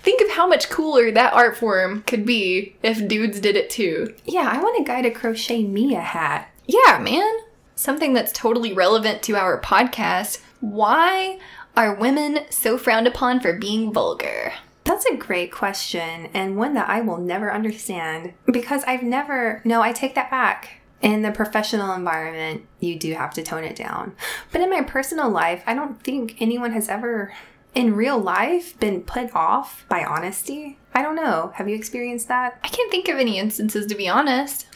[0.00, 4.14] Think of how much cooler that art form could be if dudes did it too.
[4.24, 6.50] Yeah, I want a guy to crochet me a hat.
[6.66, 7.30] Yeah, man.
[7.74, 10.40] Something that's totally relevant to our podcast.
[10.60, 11.38] Why
[11.76, 14.52] are women so frowned upon for being vulgar?
[14.90, 19.62] That's a great question and one that I will never understand because I've never.
[19.64, 20.80] No, I take that back.
[21.00, 24.16] In the professional environment, you do have to tone it down.
[24.50, 27.32] But in my personal life, I don't think anyone has ever,
[27.72, 30.76] in real life, been put off by honesty.
[30.92, 31.52] I don't know.
[31.54, 32.58] Have you experienced that?
[32.64, 34.66] I can't think of any instances to be honest.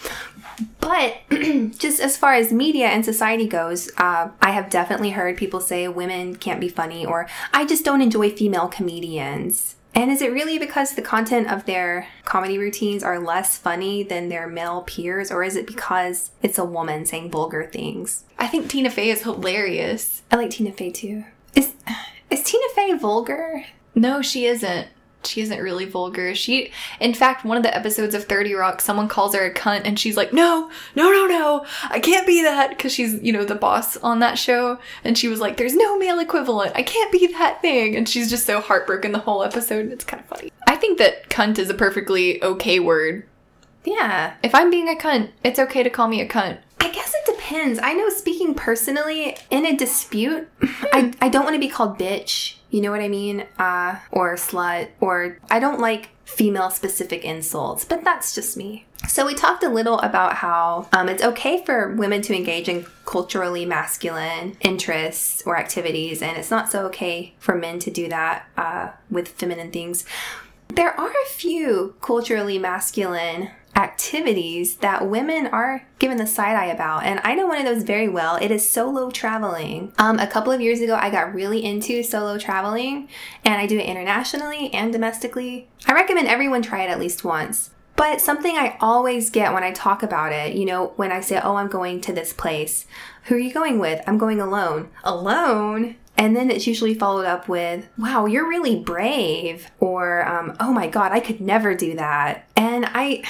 [0.78, 1.16] But
[1.76, 5.88] just as far as media and society goes, uh, I have definitely heard people say
[5.88, 9.74] women can't be funny, or I just don't enjoy female comedians.
[9.96, 14.28] And is it really because the content of their comedy routines are less funny than
[14.28, 18.24] their male peers, or is it because it's a woman saying vulgar things?
[18.38, 20.22] I think Tina Fey is hilarious.
[20.32, 21.24] I like Tina Fey too.
[21.54, 21.74] Is
[22.28, 23.64] is Tina Fey vulgar?
[23.94, 24.88] No, she isn't.
[25.26, 26.34] She isn't really vulgar.
[26.34, 29.82] She, in fact, one of the episodes of 30 Rock, someone calls her a cunt
[29.84, 32.70] and she's like, no, no, no, no, I can't be that.
[32.70, 34.78] Because she's, you know, the boss on that show.
[35.02, 36.72] And she was like, there's no male equivalent.
[36.74, 37.96] I can't be that thing.
[37.96, 39.92] And she's just so heartbroken the whole episode.
[39.92, 40.52] It's kind of funny.
[40.66, 43.26] I think that cunt is a perfectly okay word.
[43.84, 44.34] Yeah.
[44.42, 46.58] If I'm being a cunt, it's okay to call me a cunt.
[46.80, 47.78] I guess it depends.
[47.82, 50.84] I know speaking personally, in a dispute, hmm.
[50.92, 52.56] I, I don't want to be called bitch.
[52.74, 53.46] You know what I mean?
[53.56, 58.84] Uh, or slut, or I don't like female specific insults, but that's just me.
[59.06, 62.84] So, we talked a little about how um, it's okay for women to engage in
[63.04, 68.48] culturally masculine interests or activities, and it's not so okay for men to do that
[68.56, 70.04] uh, with feminine things.
[70.66, 77.02] There are a few culturally masculine activities that women are given the side eye about
[77.04, 80.52] and i know one of those very well it is solo traveling um, a couple
[80.52, 83.08] of years ago i got really into solo traveling
[83.44, 87.70] and i do it internationally and domestically i recommend everyone try it at least once
[87.96, 91.40] but something I always get when I talk about it, you know, when I say,
[91.42, 92.86] oh, I'm going to this place,
[93.24, 94.02] who are you going with?
[94.06, 94.90] I'm going alone.
[95.04, 95.96] Alone?
[96.16, 99.70] And then it's usually followed up with, wow, you're really brave.
[99.80, 102.48] Or, um, oh my God, I could never do that.
[102.56, 103.22] And I.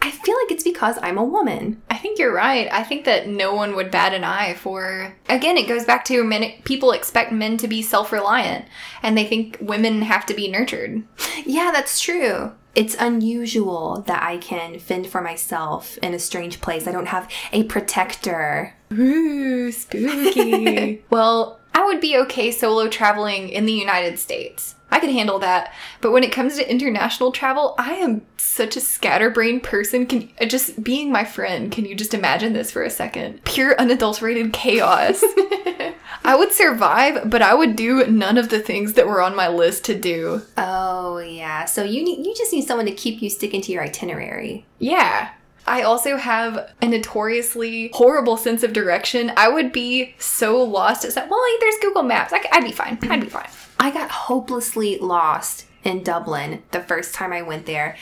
[0.00, 1.82] I feel like it's because I'm a woman.
[1.90, 2.68] I think you're right.
[2.70, 5.16] I think that no one would bat an eye for.
[5.28, 6.52] Again, it goes back to men.
[6.64, 8.66] People expect men to be self-reliant,
[9.02, 11.02] and they think women have to be nurtured.
[11.44, 12.52] Yeah, that's true.
[12.74, 16.86] It's unusual that I can fend for myself in a strange place.
[16.86, 18.74] I don't have a protector.
[18.92, 21.02] Ooh, spooky.
[21.10, 24.76] well, I would be okay solo traveling in the United States.
[24.90, 25.72] I could handle that.
[26.00, 30.06] But when it comes to international travel, I am such a scatterbrained person.
[30.06, 33.44] Can uh, just being my friend, can you just imagine this for a second?
[33.44, 35.22] Pure unadulterated chaos.
[36.24, 39.48] I would survive, but I would do none of the things that were on my
[39.48, 40.42] list to do.
[40.56, 41.64] Oh, yeah.
[41.66, 44.66] So you need you just need someone to keep you sticking to your itinerary.
[44.78, 45.30] Yeah.
[45.66, 49.30] I also have a notoriously horrible sense of direction.
[49.36, 51.04] I would be so lost.
[51.04, 52.32] It's like, well, there's Google Maps.
[52.32, 52.98] I, would be fine.
[53.02, 53.48] I'd be fine.
[53.78, 57.96] I got hopelessly lost in Dublin the first time I went there.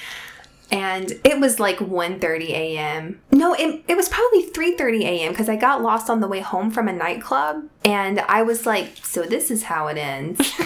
[0.69, 3.21] And it was like 1.30 a.m.
[3.31, 5.33] No, it, it was probably 3.30 a.m.
[5.33, 7.69] because I got lost on the way home from a nightclub.
[7.85, 10.41] And I was like, so this is how it ends.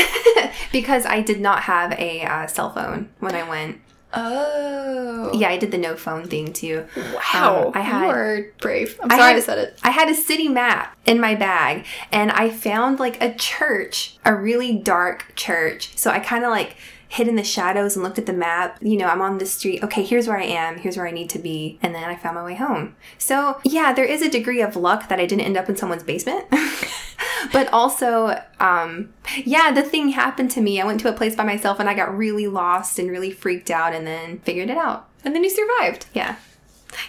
[0.72, 3.80] because I did not have a uh, cell phone when I went.
[4.12, 5.30] Oh.
[5.34, 6.86] Yeah, I did the no phone thing too.
[6.96, 7.66] Wow.
[7.66, 8.98] Um, I had, you are brave.
[9.02, 9.78] I'm sorry I, had, I said it.
[9.82, 14.34] I had a city map in my bag and I found like a church, a
[14.34, 15.96] really dark church.
[15.96, 16.76] So I kind of like
[17.12, 18.78] hid in the shadows and looked at the map.
[18.80, 19.84] You know, I'm on the street.
[19.84, 20.78] Okay, here's where I am.
[20.78, 21.78] Here's where I need to be.
[21.82, 22.96] And then I found my way home.
[23.18, 26.04] So, yeah, there is a degree of luck that I didn't end up in someone's
[26.04, 26.46] basement.
[27.52, 29.12] but also, um,
[29.44, 30.80] yeah, the thing happened to me.
[30.80, 33.70] I went to a place by myself and I got really lost and really freaked
[33.70, 35.06] out and then figured it out.
[35.22, 36.06] And then you survived.
[36.14, 36.36] Yeah.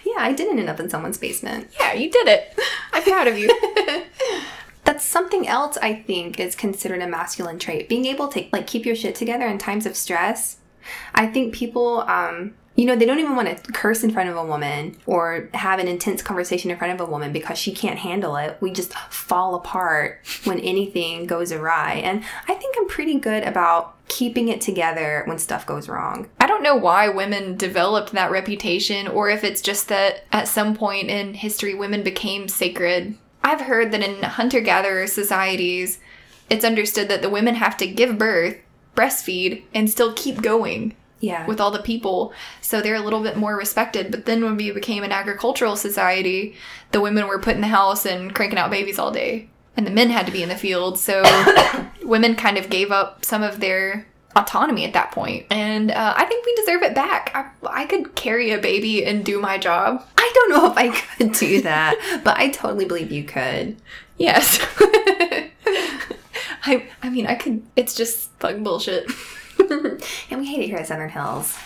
[0.04, 1.70] Yeah, I didn't end up in someone's basement.
[1.80, 2.58] Yeah, you did it.
[2.92, 3.48] I'm proud of you.
[4.94, 7.88] That's something else I think is considered a masculine trait.
[7.88, 10.58] Being able to like keep your shit together in times of stress.
[11.12, 14.36] I think people um you know, they don't even want to curse in front of
[14.36, 17.98] a woman or have an intense conversation in front of a woman because she can't
[17.98, 18.56] handle it.
[18.60, 21.94] We just fall apart when anything goes awry.
[21.94, 26.28] And I think I'm pretty good about keeping it together when stuff goes wrong.
[26.38, 30.76] I don't know why women developed that reputation or if it's just that at some
[30.76, 33.16] point in history women became sacred.
[33.44, 35.98] I've heard that in hunter gatherer societies,
[36.50, 38.56] it's understood that the women have to give birth,
[38.96, 41.46] breastfeed, and still keep going Yeah.
[41.46, 42.32] with all the people.
[42.60, 44.10] So they're a little bit more respected.
[44.10, 46.54] But then when we became an agricultural society,
[46.92, 49.48] the women were put in the house and cranking out babies all day.
[49.76, 50.98] And the men had to be in the field.
[50.98, 51.22] So
[52.02, 55.46] women kind of gave up some of their autonomy at that point.
[55.50, 57.30] And uh, I think we deserve it back.
[57.34, 60.06] I, I could carry a baby and do my job.
[60.16, 63.76] I don't know if I could do that, but I totally believe you could.
[64.18, 64.58] Yes.
[66.66, 67.62] I, I mean, I could.
[67.76, 69.10] It's just fucking bullshit.
[69.58, 71.58] and we hate it here at Southern Hells.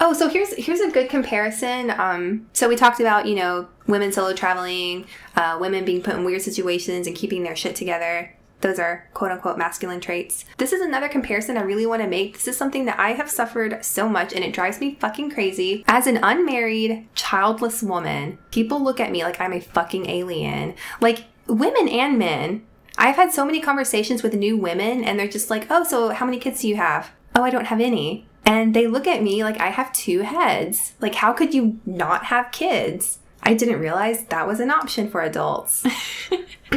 [0.00, 1.90] Oh, so here's here's a good comparison.
[1.90, 6.24] Um, so we talked about you know women solo traveling, uh, women being put in
[6.24, 8.32] weird situations and keeping their shit together.
[8.60, 10.44] Those are quote unquote masculine traits.
[10.56, 12.34] This is another comparison I really want to make.
[12.34, 15.84] This is something that I have suffered so much and it drives me fucking crazy.
[15.86, 20.74] As an unmarried, childless woman, people look at me like I'm a fucking alien.
[21.00, 22.64] Like women and men.
[22.96, 26.26] I've had so many conversations with new women and they're just like, oh, so how
[26.26, 27.10] many kids do you have?
[27.36, 28.26] Oh, I don't have any.
[28.44, 30.94] And they look at me like I have two heads.
[31.00, 33.18] Like, how could you not have kids?
[33.42, 35.84] I didn't realize that was an option for adults.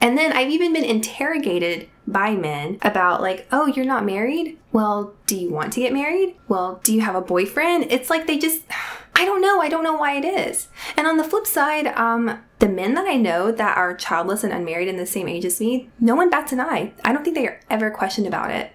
[0.00, 4.58] and then I've even been interrogated by men about, like, oh, you're not married?
[4.72, 6.36] Well, do you want to get married?
[6.48, 7.86] Well, do you have a boyfriend?
[7.90, 8.62] It's like they just,
[9.14, 9.60] I don't know.
[9.60, 10.68] I don't know why it is.
[10.96, 14.52] And on the flip side, um, the men that I know that are childless and
[14.52, 16.92] unmarried and the same age as me, no one bats an eye.
[17.04, 18.72] I don't think they are ever questioned about it.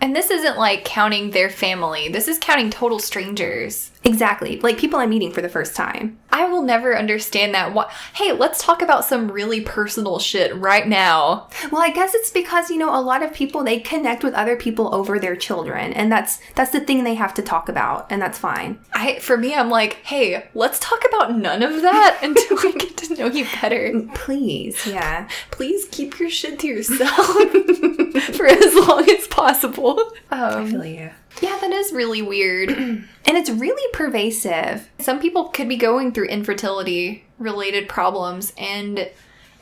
[0.00, 2.08] And this isn't like counting their family.
[2.08, 3.89] This is counting total strangers.
[4.02, 4.58] Exactly.
[4.60, 6.18] Like people I'm meeting for the first time.
[6.32, 7.74] I will never understand that.
[7.74, 7.90] What?
[8.14, 11.48] Hey, let's talk about some really personal shit right now.
[11.70, 14.56] Well, I guess it's because, you know, a lot of people they connect with other
[14.56, 18.22] people over their children, and that's that's the thing they have to talk about, and
[18.22, 18.78] that's fine.
[18.94, 22.96] I for me, I'm like, hey, let's talk about none of that until I get
[22.98, 24.02] to know you better.
[24.14, 25.28] Please, yeah.
[25.50, 27.26] Please keep your shit to yourself
[28.34, 30.12] for as long as possible.
[30.30, 31.10] Um, feel you.
[31.40, 32.70] Yeah, that is really weird.
[33.26, 34.88] And it's really pervasive.
[34.98, 39.08] Some people could be going through infertility related problems and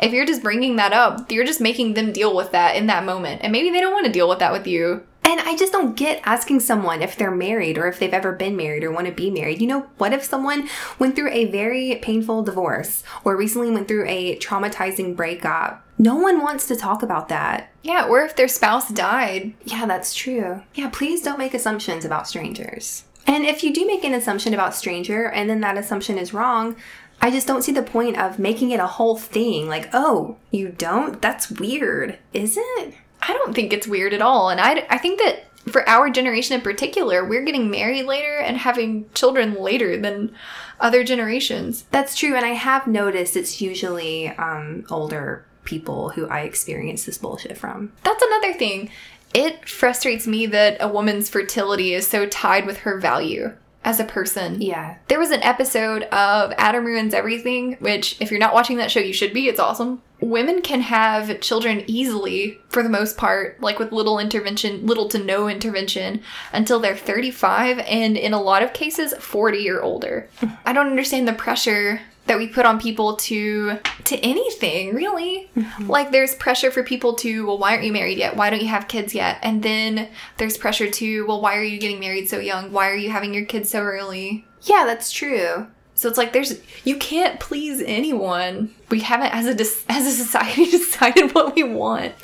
[0.01, 3.05] if you're just bringing that up, you're just making them deal with that in that
[3.05, 3.43] moment.
[3.43, 5.03] And maybe they don't want to deal with that with you.
[5.25, 8.57] And I just don't get asking someone if they're married or if they've ever been
[8.57, 9.61] married or want to be married.
[9.61, 14.07] You know, what if someone went through a very painful divorce or recently went through
[14.07, 15.85] a traumatizing breakup?
[15.99, 17.71] No one wants to talk about that.
[17.83, 19.55] Yeah, or if their spouse died.
[19.65, 20.63] Yeah, that's true.
[20.75, 23.05] Yeah, please don't make assumptions about strangers.
[23.27, 26.77] And if you do make an assumption about stranger and then that assumption is wrong,
[27.21, 29.69] I just don't see the point of making it a whole thing.
[29.69, 31.21] Like, oh, you don't?
[31.21, 32.19] That's weird.
[32.33, 32.95] Is it?
[33.21, 34.51] I don't think it's weird at all.
[34.51, 38.57] And I, I think that for our generation in particular, we're getting married later and
[38.57, 40.35] having children later than
[40.81, 41.85] other generations.
[41.91, 42.37] That's true.
[42.37, 47.93] And I have noticed it's usually um, older people who I experience this bullshit from.
[48.03, 48.91] That's another thing.
[49.35, 53.53] It frustrates me that a woman's fertility is so tied with her value
[53.85, 54.63] as a person.
[54.63, 54.97] Yeah.
[55.09, 59.01] There was an episode of Adam Ruins Everything, which, if you're not watching that show,
[59.01, 59.47] you should be.
[59.47, 60.01] It's awesome.
[60.21, 65.19] Women can have children easily, for the most part, like with little intervention, little to
[65.19, 70.29] no intervention, until they're 35, and in a lot of cases, 40 or older.
[70.67, 75.51] I don't understand the pressure that we put on people to to anything really.
[75.81, 78.37] Like there's pressure for people to well why aren't you married yet?
[78.37, 79.39] Why don't you have kids yet?
[79.43, 82.73] And then there's pressure to well why are you getting married so young?
[82.73, 84.45] Why are you having your kids so early?
[84.63, 85.67] Yeah, that's true.
[85.95, 88.75] so it's like there's you can't please anyone.
[88.91, 89.55] We haven't as a
[89.93, 92.15] as a society decided what we want.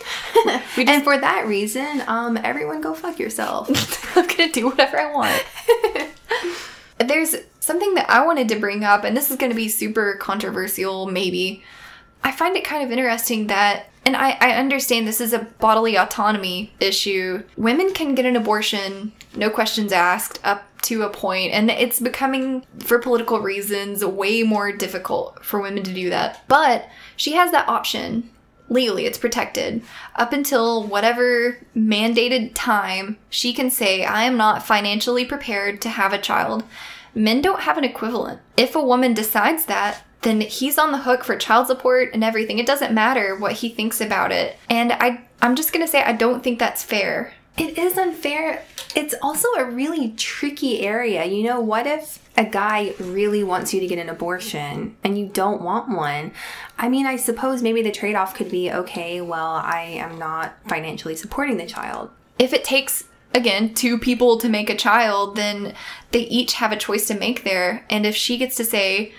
[0.44, 0.52] We
[0.84, 3.68] just And for that reason, um, everyone go fuck yourself.
[4.16, 5.44] i'm gonna do whatever i want.
[6.98, 7.34] There's
[7.64, 11.62] something that i wanted to bring up and this is gonna be super controversial maybe
[12.24, 15.96] I find it kind of interesting that, and I, I understand this is a bodily
[15.96, 17.44] autonomy issue.
[17.56, 22.64] Women can get an abortion, no questions asked, up to a point, and it's becoming,
[22.78, 26.42] for political reasons, way more difficult for women to do that.
[26.48, 28.30] But she has that option.
[28.70, 29.82] Legally, it's protected.
[30.16, 36.14] Up until whatever mandated time, she can say, I am not financially prepared to have
[36.14, 36.64] a child.
[37.14, 38.40] Men don't have an equivalent.
[38.56, 42.58] If a woman decides that, then he's on the hook for child support and everything.
[42.58, 44.58] It doesn't matter what he thinks about it.
[44.68, 47.34] And I I'm just going to say I don't think that's fair.
[47.58, 48.64] It is unfair.
[48.96, 51.24] It's also a really tricky area.
[51.24, 55.26] You know, what if a guy really wants you to get an abortion and you
[55.26, 56.32] don't want one?
[56.78, 60.54] I mean, I suppose maybe the trade off could be okay, well, I am not
[60.66, 62.10] financially supporting the child.
[62.38, 63.04] If it takes
[63.34, 65.74] again, two people to make a child, then
[66.12, 67.84] they each have a choice to make there.
[67.90, 69.12] And if she gets to say,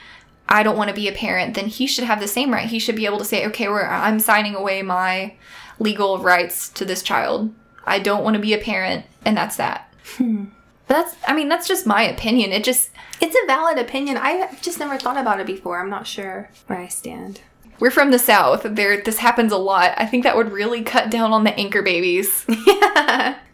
[0.47, 2.69] I don't want to be a parent, then he should have the same right.
[2.69, 5.35] He should be able to say, okay, I'm signing away my
[5.79, 7.53] legal rights to this child.
[7.85, 9.93] I don't want to be a parent, and that's that.
[10.17, 10.45] Hmm.
[10.87, 12.51] But that's, I mean, that's just my opinion.
[12.51, 12.91] It just,
[13.21, 14.17] It's a valid opinion.
[14.17, 15.79] I've just never thought about it before.
[15.79, 17.41] I'm not sure where I stand.
[17.79, 18.63] We're from the South.
[18.63, 19.93] There, this happens a lot.
[19.97, 22.45] I think that would really cut down on the anchor babies.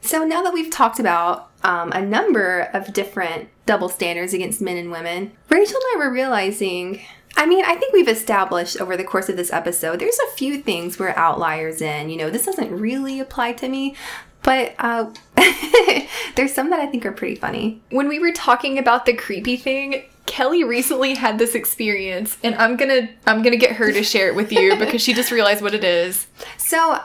[0.01, 4.78] So now that we've talked about um, a number of different double standards against men
[4.78, 7.01] and women, Rachel and I were realizing.
[7.38, 10.61] I mean, I think we've established over the course of this episode, there's a few
[10.61, 12.09] things we're outliers in.
[12.09, 13.95] You know, this doesn't really apply to me,
[14.43, 15.13] but uh,
[16.36, 17.82] there's some that I think are pretty funny.
[17.89, 22.77] when we were talking about the creepy thing, Kelli recently had this experience, and I'm
[22.77, 25.73] gonna, I'm gonna get her to share it with you because she just realized what
[25.73, 26.27] it is.
[26.57, 26.99] So,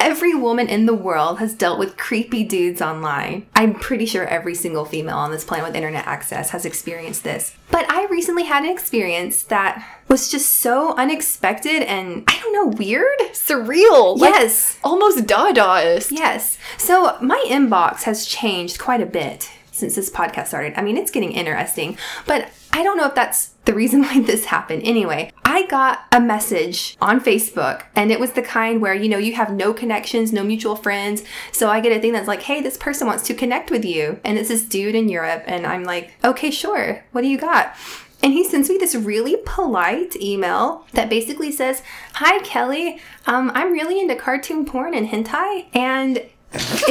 [0.00, 3.46] every woman in the world has dealt with creepy dudes online.
[3.54, 7.54] I'm pretty sure every single female on this planet with internet access has experienced this.
[7.70, 12.76] But I recently had an experience that was just so unexpected and I don't know,
[12.76, 13.16] weird.
[13.30, 14.76] Surreal, like yes.
[14.82, 16.10] almost Dadaist.
[16.10, 16.58] Yes.
[16.78, 20.74] So, my inbox has changed quite a bit since this podcast started.
[20.76, 24.46] I mean, it's getting interesting, but I don't know if that's the reason why this
[24.46, 24.82] happened.
[24.84, 29.18] Anyway, I got a message on Facebook, and it was the kind where, you know,
[29.18, 31.22] you have no connections, no mutual friends.
[31.52, 34.20] So I get a thing that's like, hey, this person wants to connect with you.
[34.24, 35.44] And it's this dude in Europe.
[35.46, 37.04] And I'm like, okay, sure.
[37.12, 37.76] What do you got?
[38.22, 41.82] And he sends me this really polite email that basically says,
[42.14, 43.00] Hi, Kelli.
[43.26, 45.66] Um, I'm really into cartoon porn and hentai.
[45.74, 46.18] And
[46.52, 46.82] if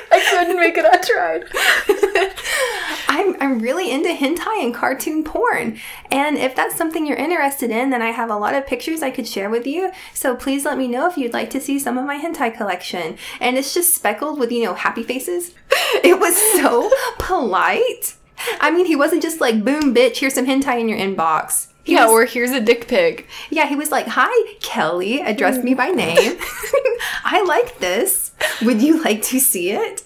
[0.12, 0.84] I couldn't make it.
[0.84, 1.44] I tried.
[3.08, 5.78] I'm, I'm really into hentai and cartoon porn.
[6.10, 9.10] And if that's something you're interested in, then I have a lot of pictures I
[9.10, 9.90] could share with you.
[10.12, 13.16] So please let me know if you'd like to see some of my hentai collection.
[13.40, 15.54] And it's just speckled with, you know, happy faces.
[16.04, 18.14] It was so polite.
[18.60, 21.67] I mean, he wasn't just like, boom, bitch, here's some hentai in your inbox.
[21.88, 23.26] He yeah, was- or here's a dick pic.
[23.48, 26.36] yeah, he was like, Hi, Kelli, addressed me by name.
[27.24, 28.32] I like this.
[28.60, 30.02] Would you like to see it?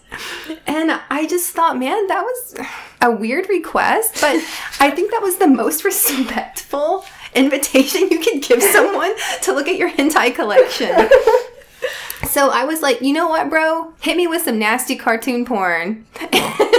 [0.69, 2.55] And I just thought, man, that was
[3.01, 4.37] a weird request, but
[4.79, 7.05] I think that was the most respectful
[7.35, 9.13] invitation you could give someone
[9.43, 11.09] to look at your hentai collection.
[12.29, 13.93] So I was like, you know what, bro?
[14.01, 16.07] Hit me with some nasty cartoon porn.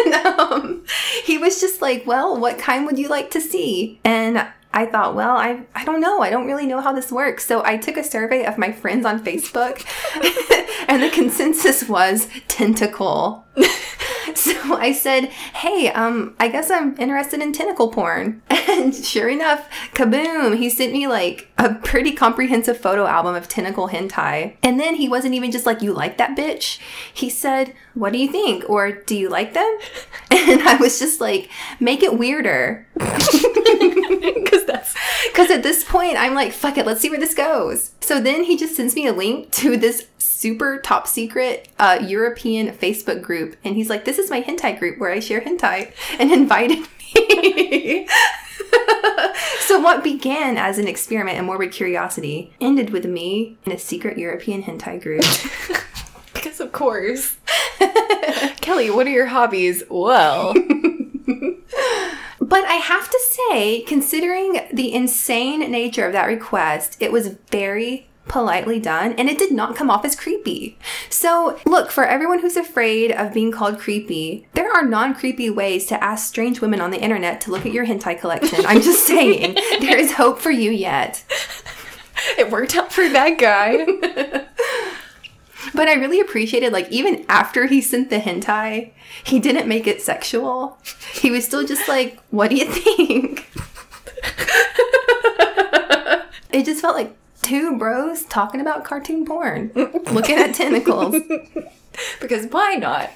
[0.05, 0.83] And um,
[1.23, 3.99] he was just like, well, what kind would you like to see?
[4.03, 6.21] And I thought, well, I, I don't know.
[6.21, 7.45] I don't really know how this works.
[7.45, 9.85] So I took a survey of my friends on Facebook,
[10.87, 13.45] and the consensus was tentacle.
[14.43, 18.41] So I said, "Hey, um, I guess I'm interested in tentacle porn."
[18.73, 20.57] And sure enough, kaboom!
[20.57, 24.55] He sent me like a pretty comprehensive photo album of tentacle hentai.
[24.63, 26.79] And then he wasn't even just like, "You like that bitch?"
[27.13, 29.77] He said, "What do you think?" or "Do you like them?"
[30.31, 34.95] And I was just like, "Make it weirder." Because that's
[35.31, 37.91] Because at this point, I'm like, fuck it, let's see where this goes.
[38.01, 42.75] So then he just sends me a link to this super top secret uh, European
[42.75, 43.55] Facebook group.
[43.63, 46.79] And he's like, this is my hentai group where I share hentai and invited
[47.15, 48.07] me.
[49.59, 54.17] so what began as an experiment and morbid curiosity ended with me in a secret
[54.17, 55.23] European hentai group.
[56.33, 57.37] because of course.
[58.61, 59.83] Kelli, what are your hobbies?
[59.89, 60.53] Well,
[62.53, 68.07] But I have to say, considering the insane nature of that request, it was very
[68.27, 70.77] politely done and it did not come off as creepy.
[71.09, 75.85] So, look, for everyone who's afraid of being called creepy, there are non creepy ways
[75.87, 78.65] to ask strange women on the internet to look at your hentai collection.
[78.65, 81.23] I'm just saying, there is hope for you yet.
[82.37, 84.45] it worked out for that guy.
[85.73, 88.91] But I really appreciated, like, even after he sent the hentai,
[89.23, 90.77] he didn't make it sexual.
[91.13, 93.49] He was still just like, what do you think?
[96.51, 101.15] it just felt like two bros talking about cartoon porn, looking at tentacles.
[102.21, 103.11] because why not?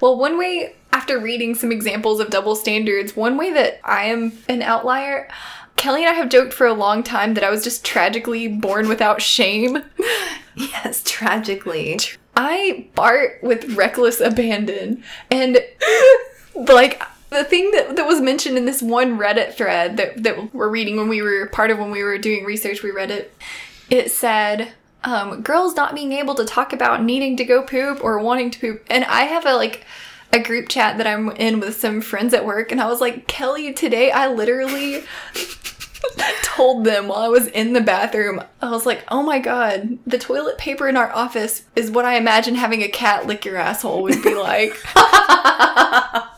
[0.00, 4.32] Well, one way, after reading some examples of double standards, one way that I am
[4.48, 5.28] an outlier,
[5.76, 8.88] Kelli and I have joked for a long time that I was just tragically born
[8.88, 9.82] without shame.
[10.58, 12.00] Yes, tragically.
[12.34, 15.58] I Bart with reckless abandon, and
[16.54, 17.02] like
[17.36, 20.96] The thing that, that was mentioned in this one Reddit thread that, that we're reading
[20.96, 23.36] when we were part of when we were doing research, we read it.
[23.90, 24.72] It said,
[25.04, 28.58] um, girls not being able to talk about needing to go poop or wanting to
[28.58, 28.86] poop.
[28.88, 29.84] And I have a like
[30.32, 33.28] a group chat that I'm in with some friends at work, and I was like,
[33.28, 35.04] Kelli, today I literally
[36.42, 40.18] told them while I was in the bathroom, I was like, oh my god, the
[40.18, 44.02] toilet paper in our office is what I imagine having a cat lick your asshole
[44.04, 44.74] would be like.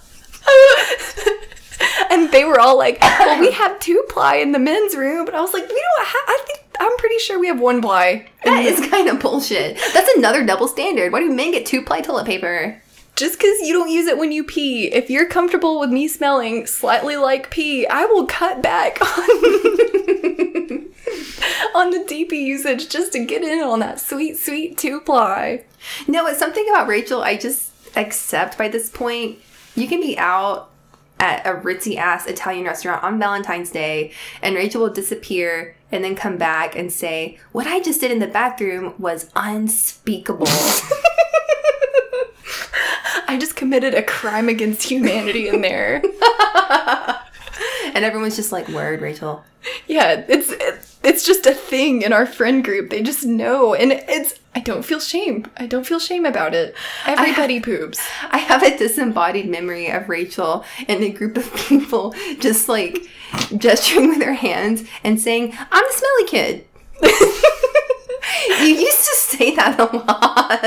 [2.10, 5.24] and they were all like, well, we have two ply in the men's room.
[5.24, 7.82] But I was like, we don't have, I think, I'm pretty sure we have one
[7.82, 8.28] ply.
[8.44, 9.78] That is kind of bullshit.
[9.92, 11.12] That's another double standard.
[11.12, 12.80] Why do men get two ply toilet paper?
[13.16, 16.66] Just because you don't use it when you pee, if you're comfortable with me smelling
[16.66, 19.08] slightly like pee, I will cut back on,
[21.74, 25.64] on the DP usage just to get in on that sweet, sweet two ply.
[26.06, 29.40] No, it's something about Rachel I just accept by this point.
[29.78, 30.70] You can be out
[31.20, 34.12] at a ritzy ass Italian restaurant on Valentine's Day,
[34.42, 38.18] and Rachel will disappear and then come back and say, What I just did in
[38.18, 40.48] the bathroom was unspeakable.
[43.30, 46.02] I just committed a crime against humanity in there.
[47.94, 49.44] and everyone's just like, Word, Rachel.
[49.86, 50.52] Yeah, it's
[51.02, 52.90] it's just a thing in our friend group.
[52.90, 54.34] They just know, and it's.
[54.54, 55.46] I don't feel shame.
[55.56, 56.74] I don't feel shame about it.
[57.06, 58.00] Everybody I, poops.
[58.30, 63.08] I have a disembodied memory of Rachel and a group of people just like
[63.56, 66.64] gesturing with their hands and saying, "I'm the smelly kid."
[68.60, 70.60] you used to say that a lot.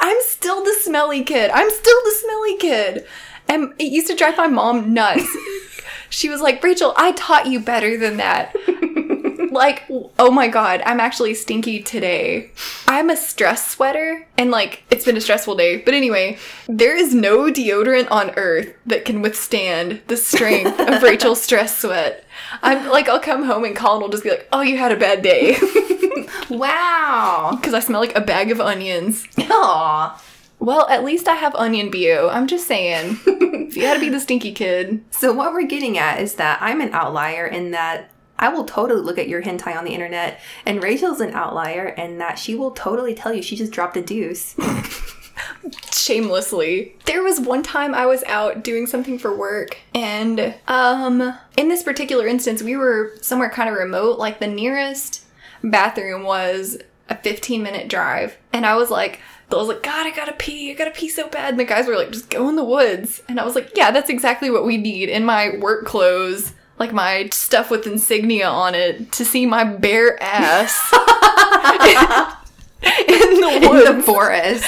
[0.00, 1.50] I'm still the smelly kid.
[1.50, 3.06] I'm still the smelly kid.
[3.48, 5.26] And it used to drive my mom nuts.
[6.12, 8.54] she was like, Rachel, I taught you better than that.
[9.50, 12.50] like, oh my god, I'm actually stinky today.
[12.86, 15.78] I'm a stress sweater, and like, it's been a stressful day.
[15.78, 16.38] But anyway,
[16.68, 22.24] there is no deodorant on earth that can withstand the strength of Rachel's stress sweat.
[22.62, 24.96] I'm like, I'll come home and Colin will just be like, oh, you had a
[24.96, 25.56] bad day.
[26.50, 27.56] wow.
[27.56, 29.26] Because I smell like a bag of onions.
[29.36, 30.18] Aww.
[30.62, 32.30] Well, at least I have onion BO.
[32.30, 33.18] I'm just saying.
[33.26, 35.04] you had to be the stinky kid.
[35.10, 39.00] So, what we're getting at is that I'm an outlier in that I will totally
[39.00, 42.70] look at your hentai on the internet, and Rachel's an outlier in that she will
[42.70, 44.54] totally tell you she just dropped a deuce.
[45.92, 46.94] Shamelessly.
[47.06, 51.82] There was one time I was out doing something for work, and um, in this
[51.82, 54.16] particular instance, we were somewhere kind of remote.
[54.16, 55.24] Like the nearest
[55.64, 59.20] bathroom was a 15 minute drive, and I was like,
[59.56, 61.50] I was like, God, I gotta pee, I gotta pee so bad.
[61.50, 63.22] And the guys were like, just go in the woods.
[63.28, 66.92] And I was like, yeah, that's exactly what we need in my work clothes, like
[66.92, 70.92] my stuff with insignia on it, to see my bare ass
[72.82, 73.88] in the woods.
[73.88, 74.64] In the forest.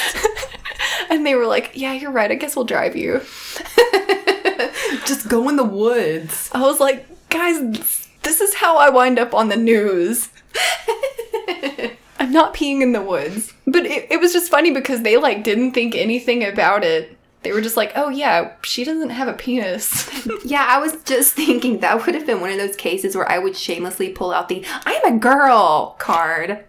[1.11, 3.21] and they were like, yeah, you're right, I guess we'll drive you.
[5.07, 6.51] just go in the woods.
[6.53, 10.29] I was like, guys, this is how I wind up on the news.
[12.19, 13.53] I'm not peeing in the woods.
[13.67, 17.17] But it, it was just funny because they like didn't think anything about it.
[17.43, 20.09] They were just like, oh yeah, she doesn't have a penis.
[20.45, 23.39] yeah, I was just thinking that would have been one of those cases where I
[23.39, 26.65] would shamelessly pull out the I'm a girl card.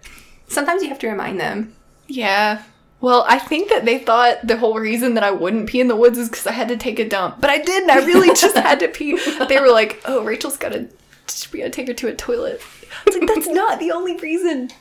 [0.48, 1.76] Sometimes you have to remind them.
[2.08, 2.64] Yeah.
[3.02, 5.96] Well, I think that they thought the whole reason that I wouldn't pee in the
[5.96, 7.40] woods is because I had to take a dump.
[7.40, 7.90] But I didn't.
[7.90, 9.18] I really just had to pee.
[9.48, 10.90] They were like, oh, Rachel's got to,
[11.52, 12.62] we gotta take her to a toilet.
[12.92, 14.72] I was like, that's not the only reason.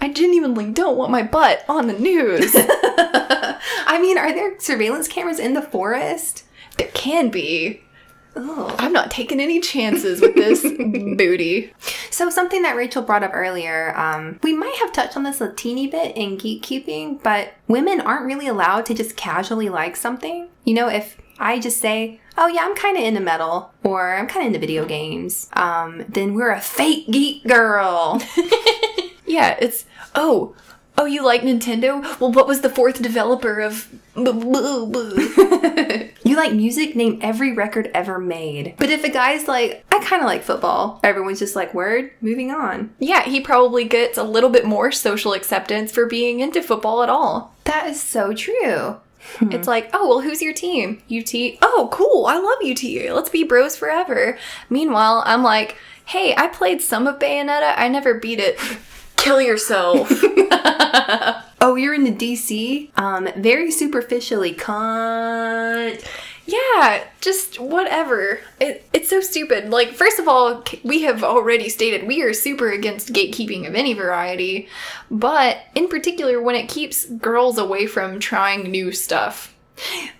[0.00, 2.52] I genuinely don't want my butt on the news.
[2.54, 6.44] I mean, are there surveillance cameras in the forest?
[6.76, 7.82] There can be.
[8.36, 8.74] Oh.
[8.78, 11.72] I'm not taking any chances with this booty.
[12.10, 15.52] So, something that Rachel brought up earlier, um, we might have touched on this a
[15.52, 20.48] teeny bit in geekkeeping, but women aren't really allowed to just casually like something.
[20.64, 24.28] You know, if I just say, oh yeah, I'm kind of into metal or I'm
[24.28, 28.22] kind of into video games, um, then we're a fake geek girl.
[29.26, 30.54] yeah, it's oh,
[30.98, 32.02] oh, you like Nintendo?
[32.20, 33.88] Well, what was the fourth developer of?
[34.16, 34.36] you
[36.36, 36.94] like music?
[36.94, 38.74] Name every record ever made.
[38.78, 42.50] But if a guy's like, I kind of like football, everyone's just like, word, moving
[42.50, 42.92] on.
[42.98, 47.08] Yeah, he probably gets a little bit more social acceptance for being into football at
[47.08, 47.54] all.
[47.64, 48.96] That is so true.
[49.36, 49.52] Hmm.
[49.52, 51.02] It's like, oh, well, who's your team?
[51.10, 51.32] UT.
[51.62, 52.26] Oh, cool.
[52.26, 52.82] I love UT.
[53.14, 54.38] Let's be bros forever.
[54.68, 57.74] Meanwhile, I'm like, hey, I played some of Bayonetta.
[57.76, 58.58] I never beat it.
[59.20, 60.08] Kill yourself.
[61.60, 62.88] oh, you're in the DC?
[62.98, 66.02] Um, very superficially, cunt.
[66.46, 68.40] Yeah, just whatever.
[68.60, 69.68] It, it's so stupid.
[69.68, 73.92] Like, first of all, we have already stated we are super against gatekeeping of any
[73.92, 74.68] variety,
[75.10, 79.54] but in particular when it keeps girls away from trying new stuff.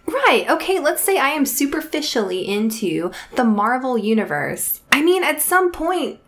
[0.06, 0.44] Right.
[0.48, 4.80] Okay, let's say I am superficially into the Marvel universe.
[4.92, 6.20] I mean, at some point,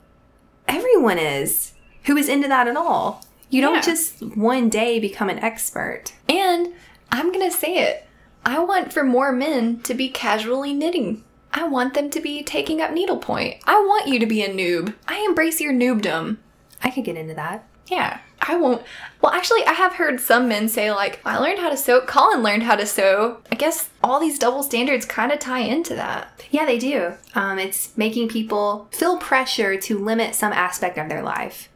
[0.66, 1.71] everyone is
[2.05, 3.24] who is into that at all.
[3.50, 3.80] You don't Yeah.
[3.82, 6.12] just one day become an expert.
[6.28, 6.68] And
[7.11, 8.07] I'm gonna say it.
[8.44, 11.22] I want for more men to be casually knitting.
[11.53, 13.57] I want them to be taking up needlepoint.
[13.66, 14.94] I want you to be a noob.
[15.07, 16.38] I embrace your noobdom.
[16.82, 17.64] I could get into that.
[17.88, 18.82] Yeah, I won't.
[19.20, 22.00] Well, actually, I have heard some men say, like, I learned how to sew.
[22.00, 23.38] Colin learned how to sew.
[23.53, 26.42] I guess all these double standards kind of tie into that.
[26.50, 27.12] Yeah, they do.
[27.34, 31.68] Um, it's making people feel pressure to limit some aspect of their life,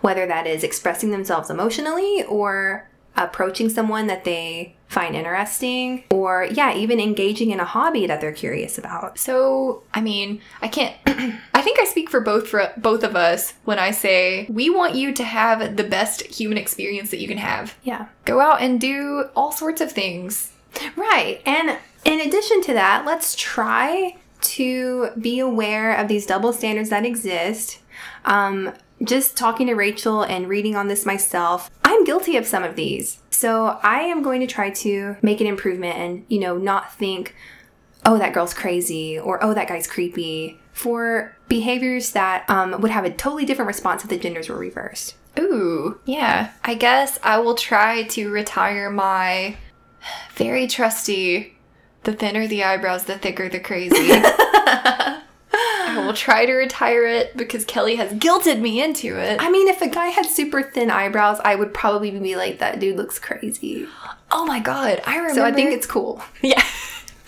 [0.00, 6.74] whether that is expressing themselves emotionally or approaching someone that they find interesting, or yeah,
[6.74, 9.18] even engaging in a hobby that they're curious about.
[9.18, 10.94] So, I mean, I can't.
[11.54, 14.94] I think I speak for both for both of us when I say we want
[14.94, 17.76] you to have the best human experience that you can have.
[17.82, 18.08] Yeah.
[18.24, 20.52] Go out and do all sorts of things.
[20.96, 21.40] Right.
[21.44, 27.04] And in addition to that, let's try to be aware of these double standards that
[27.04, 27.78] exist.
[28.24, 28.72] Um,
[29.04, 33.18] just talking to Rachel and reading on this myself, I'm guilty of some of these.
[33.30, 37.34] So I am going to try to make an improvement and, you know, not think,
[38.06, 43.04] oh, that girl's crazy or oh, that guy's creepy for behaviors that um, would have
[43.04, 45.16] a totally different response if the genders were reversed.
[45.38, 46.52] Ooh, yeah.
[46.64, 49.56] I guess I will try to retire my
[50.34, 51.56] very trusty
[52.04, 53.94] the thinner the eyebrows, the thicker the crazy.
[56.12, 59.40] Will try to retire it because Kelli has guilted me into it.
[59.40, 62.80] I mean, if a guy had super thin eyebrows, I would probably be like, that
[62.80, 63.86] dude looks crazy.
[64.30, 65.34] oh my god, I remember.
[65.34, 66.22] So I think it's cool.
[66.42, 66.62] yeah,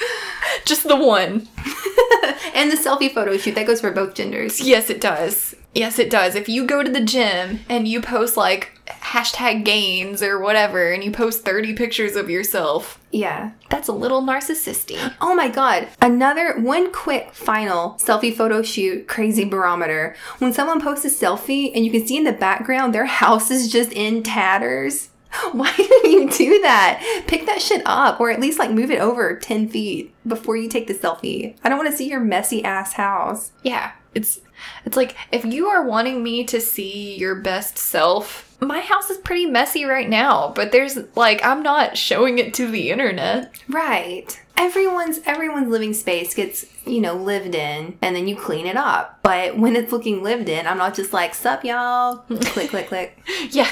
[0.67, 1.49] just the one.
[2.55, 4.61] and the selfie photo shoot that goes for both genders.
[4.61, 5.55] Yes, it does.
[5.75, 6.35] Yes, it does.
[6.35, 11.03] If you go to the gym and you post like hashtag gains or whatever, and
[11.03, 13.53] you post 30 pictures of yourself, Yeah.
[13.71, 15.15] that's a little narcissistic.
[15.21, 15.89] Oh my god.
[16.01, 20.15] Another one quick final selfie photo shoot crazy barometer.
[20.39, 23.71] When someone posts a selfie and you can see in the background their house is
[23.73, 25.09] just in tatters.
[25.53, 27.25] Why do you do that?
[27.27, 30.69] Pick that shit up or at least like move it over 10 feet before you
[30.69, 31.57] take the selfie.
[31.65, 33.51] I don't want to see your messy ass house.
[33.63, 34.41] Yeah, it's
[34.85, 39.19] it's like if you are wanting me to see your best self, my house is
[39.19, 43.55] pretty messy right now, but there's like I'm not showing it to the internet.
[43.69, 44.41] Right.
[44.57, 49.19] Everyone's everyone's living space gets, you know, lived in and then you clean it up.
[49.23, 52.19] But when it's looking lived in, I'm not just like, sup y'all.
[52.29, 53.19] click, click, click.
[53.51, 53.71] Yeah.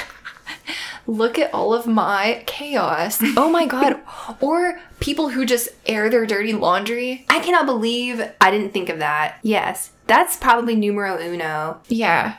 [1.06, 3.22] Look at all of my chaos.
[3.36, 4.00] Oh my god.
[4.40, 7.24] or people who just air their dirty laundry.
[7.28, 9.38] I cannot believe I didn't think of that.
[9.42, 9.91] Yes.
[10.06, 11.80] That's probably numero uno.
[11.88, 12.36] Yeah.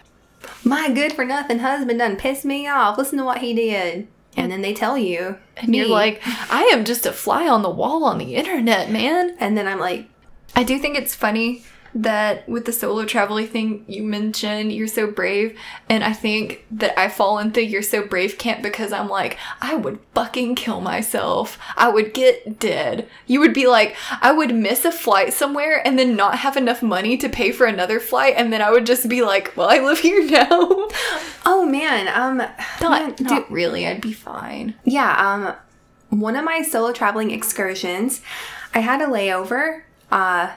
[0.63, 2.97] My good for nothing husband done pissed me off.
[2.97, 4.07] Listen to what he did.
[4.35, 5.37] And then they tell you.
[5.57, 9.35] And you're like, I am just a fly on the wall on the internet, man.
[9.39, 10.07] and then I'm like,
[10.55, 11.63] I do think it's funny
[11.95, 15.57] that with the solo traveling thing you mentioned you're so brave.
[15.89, 19.75] And i think that i fall into you're so brave camp because i'm like i
[19.75, 21.57] would fucking kill myself.
[21.77, 23.07] I would get dead.
[23.27, 26.81] You would be like i would miss a flight somewhere and then not have enough
[26.81, 28.35] money to pay for another flight.
[28.37, 30.89] And then i would just be like well i live here now.
[31.45, 32.37] Oh man, um
[32.81, 33.85] not, man, not really.
[33.87, 34.75] I'd be fine.
[34.83, 38.21] Yeah, um, one of my solo traveling excursions,
[38.73, 39.83] I had a layover.
[40.11, 40.51] Uh,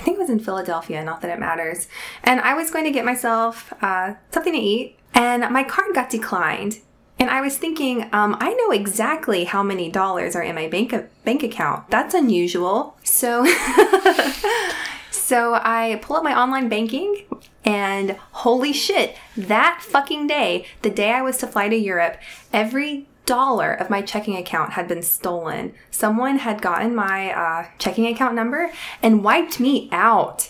[0.00, 1.86] I think it was in Philadelphia, not that it matters.
[2.24, 6.08] And I was going to get myself uh, something to eat, and my card got
[6.08, 6.78] declined.
[7.18, 10.94] And I was thinking, um, I know exactly how many dollars are in my bank
[11.22, 11.90] bank account.
[11.90, 12.96] That's unusual.
[13.04, 13.44] So,
[15.10, 17.26] so I pull up my online banking,
[17.62, 22.16] and holy shit, that fucking day, the day I was to fly to Europe,
[22.54, 25.72] every dollar of my checking account had been stolen.
[25.92, 28.72] Someone had gotten my uh, checking account number
[29.04, 30.48] and wiped me out.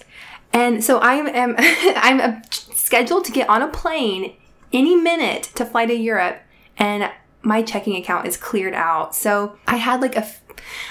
[0.51, 4.33] And so I am I'm uh, scheduled to get on a plane
[4.72, 6.41] any minute to fly to Europe,
[6.78, 7.12] and
[7.43, 9.14] my checking account is cleared out.
[9.14, 10.26] So I had like a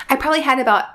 [0.09, 0.85] I probably had about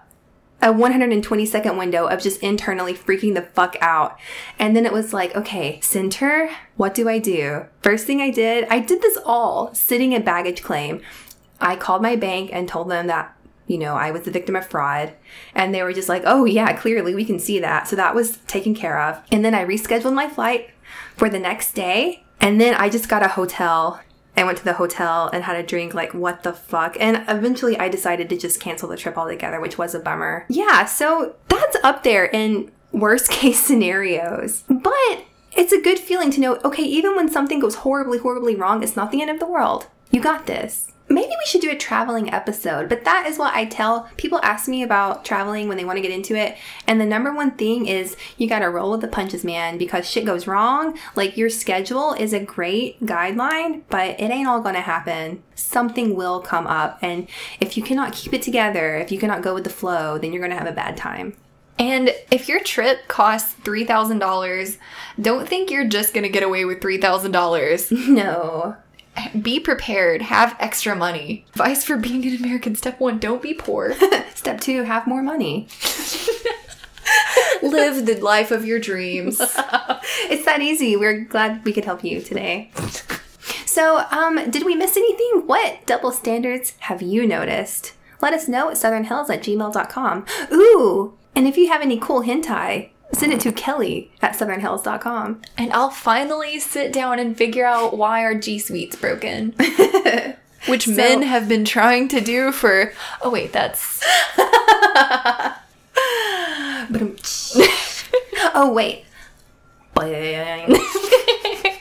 [0.64, 4.18] a 120 second window of just internally freaking the fuck out.
[4.58, 7.66] And then it was like, okay, center, what do I do?
[7.82, 11.02] First thing I did, I did this all sitting at baggage claim.
[11.60, 13.36] I called my bank and told them that,
[13.66, 15.12] you know, I was the victim of fraud.
[15.54, 17.86] And they were just like, oh, yeah, clearly we can see that.
[17.86, 19.22] So that was taken care of.
[19.30, 20.70] And then I rescheduled my flight
[21.14, 22.24] for the next day.
[22.40, 24.00] And then I just got a hotel
[24.37, 26.97] I went to the hotel and had a drink, like, what the fuck?
[26.99, 30.45] And eventually I decided to just cancel the trip altogether, which was a bummer.
[30.49, 34.64] Yeah, so that's up there in worst case scenarios.
[34.68, 38.82] But it's a good feeling to know okay, even when something goes horribly, horribly wrong,
[38.82, 39.87] it's not the end of the world.
[40.11, 40.93] You got this.
[41.09, 42.88] Maybe we should do a traveling episode.
[42.88, 46.02] But that is what I tell people ask me about traveling when they want to
[46.02, 46.57] get into it.
[46.86, 50.09] And the number one thing is you got to roll with the punches, man, because
[50.09, 50.98] shit goes wrong.
[51.14, 55.42] Like your schedule is a great guideline, but it ain't all going to happen.
[55.55, 56.98] Something will come up.
[57.02, 57.28] And
[57.61, 60.40] if you cannot keep it together, if you cannot go with the flow, then you're
[60.40, 61.36] going to have a bad time.
[61.78, 64.76] And if your trip costs $3,000,
[65.20, 68.09] don't think you're just going to get away with $3,000.
[68.14, 68.76] No.
[69.40, 71.44] Be prepared, have extra money.
[71.50, 73.94] Advice for being an American step one don't be poor.
[74.34, 75.68] Step two, have more money.
[77.62, 79.40] Live the life of your dreams.
[80.26, 80.96] It's that easy.
[80.96, 82.70] We're glad we could help you today.
[83.66, 85.42] So, um, did we miss anything?
[85.46, 87.92] What double standards have you noticed?
[88.22, 90.24] Let us know at southernhells at gmail.com.
[90.52, 95.42] Ooh, and if you have any cool hentai, send it to Kelli at southernhells.com.
[95.56, 99.54] And I'll finally sit down and figure out why our G Suite's broken.
[100.66, 102.92] Which men have been trying to do for.
[103.22, 104.02] Oh, wait, that's.
[108.56, 109.04] Oh wait.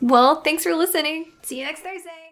[0.00, 1.32] well, thanks for listening.
[1.42, 2.29] See you next Thursday.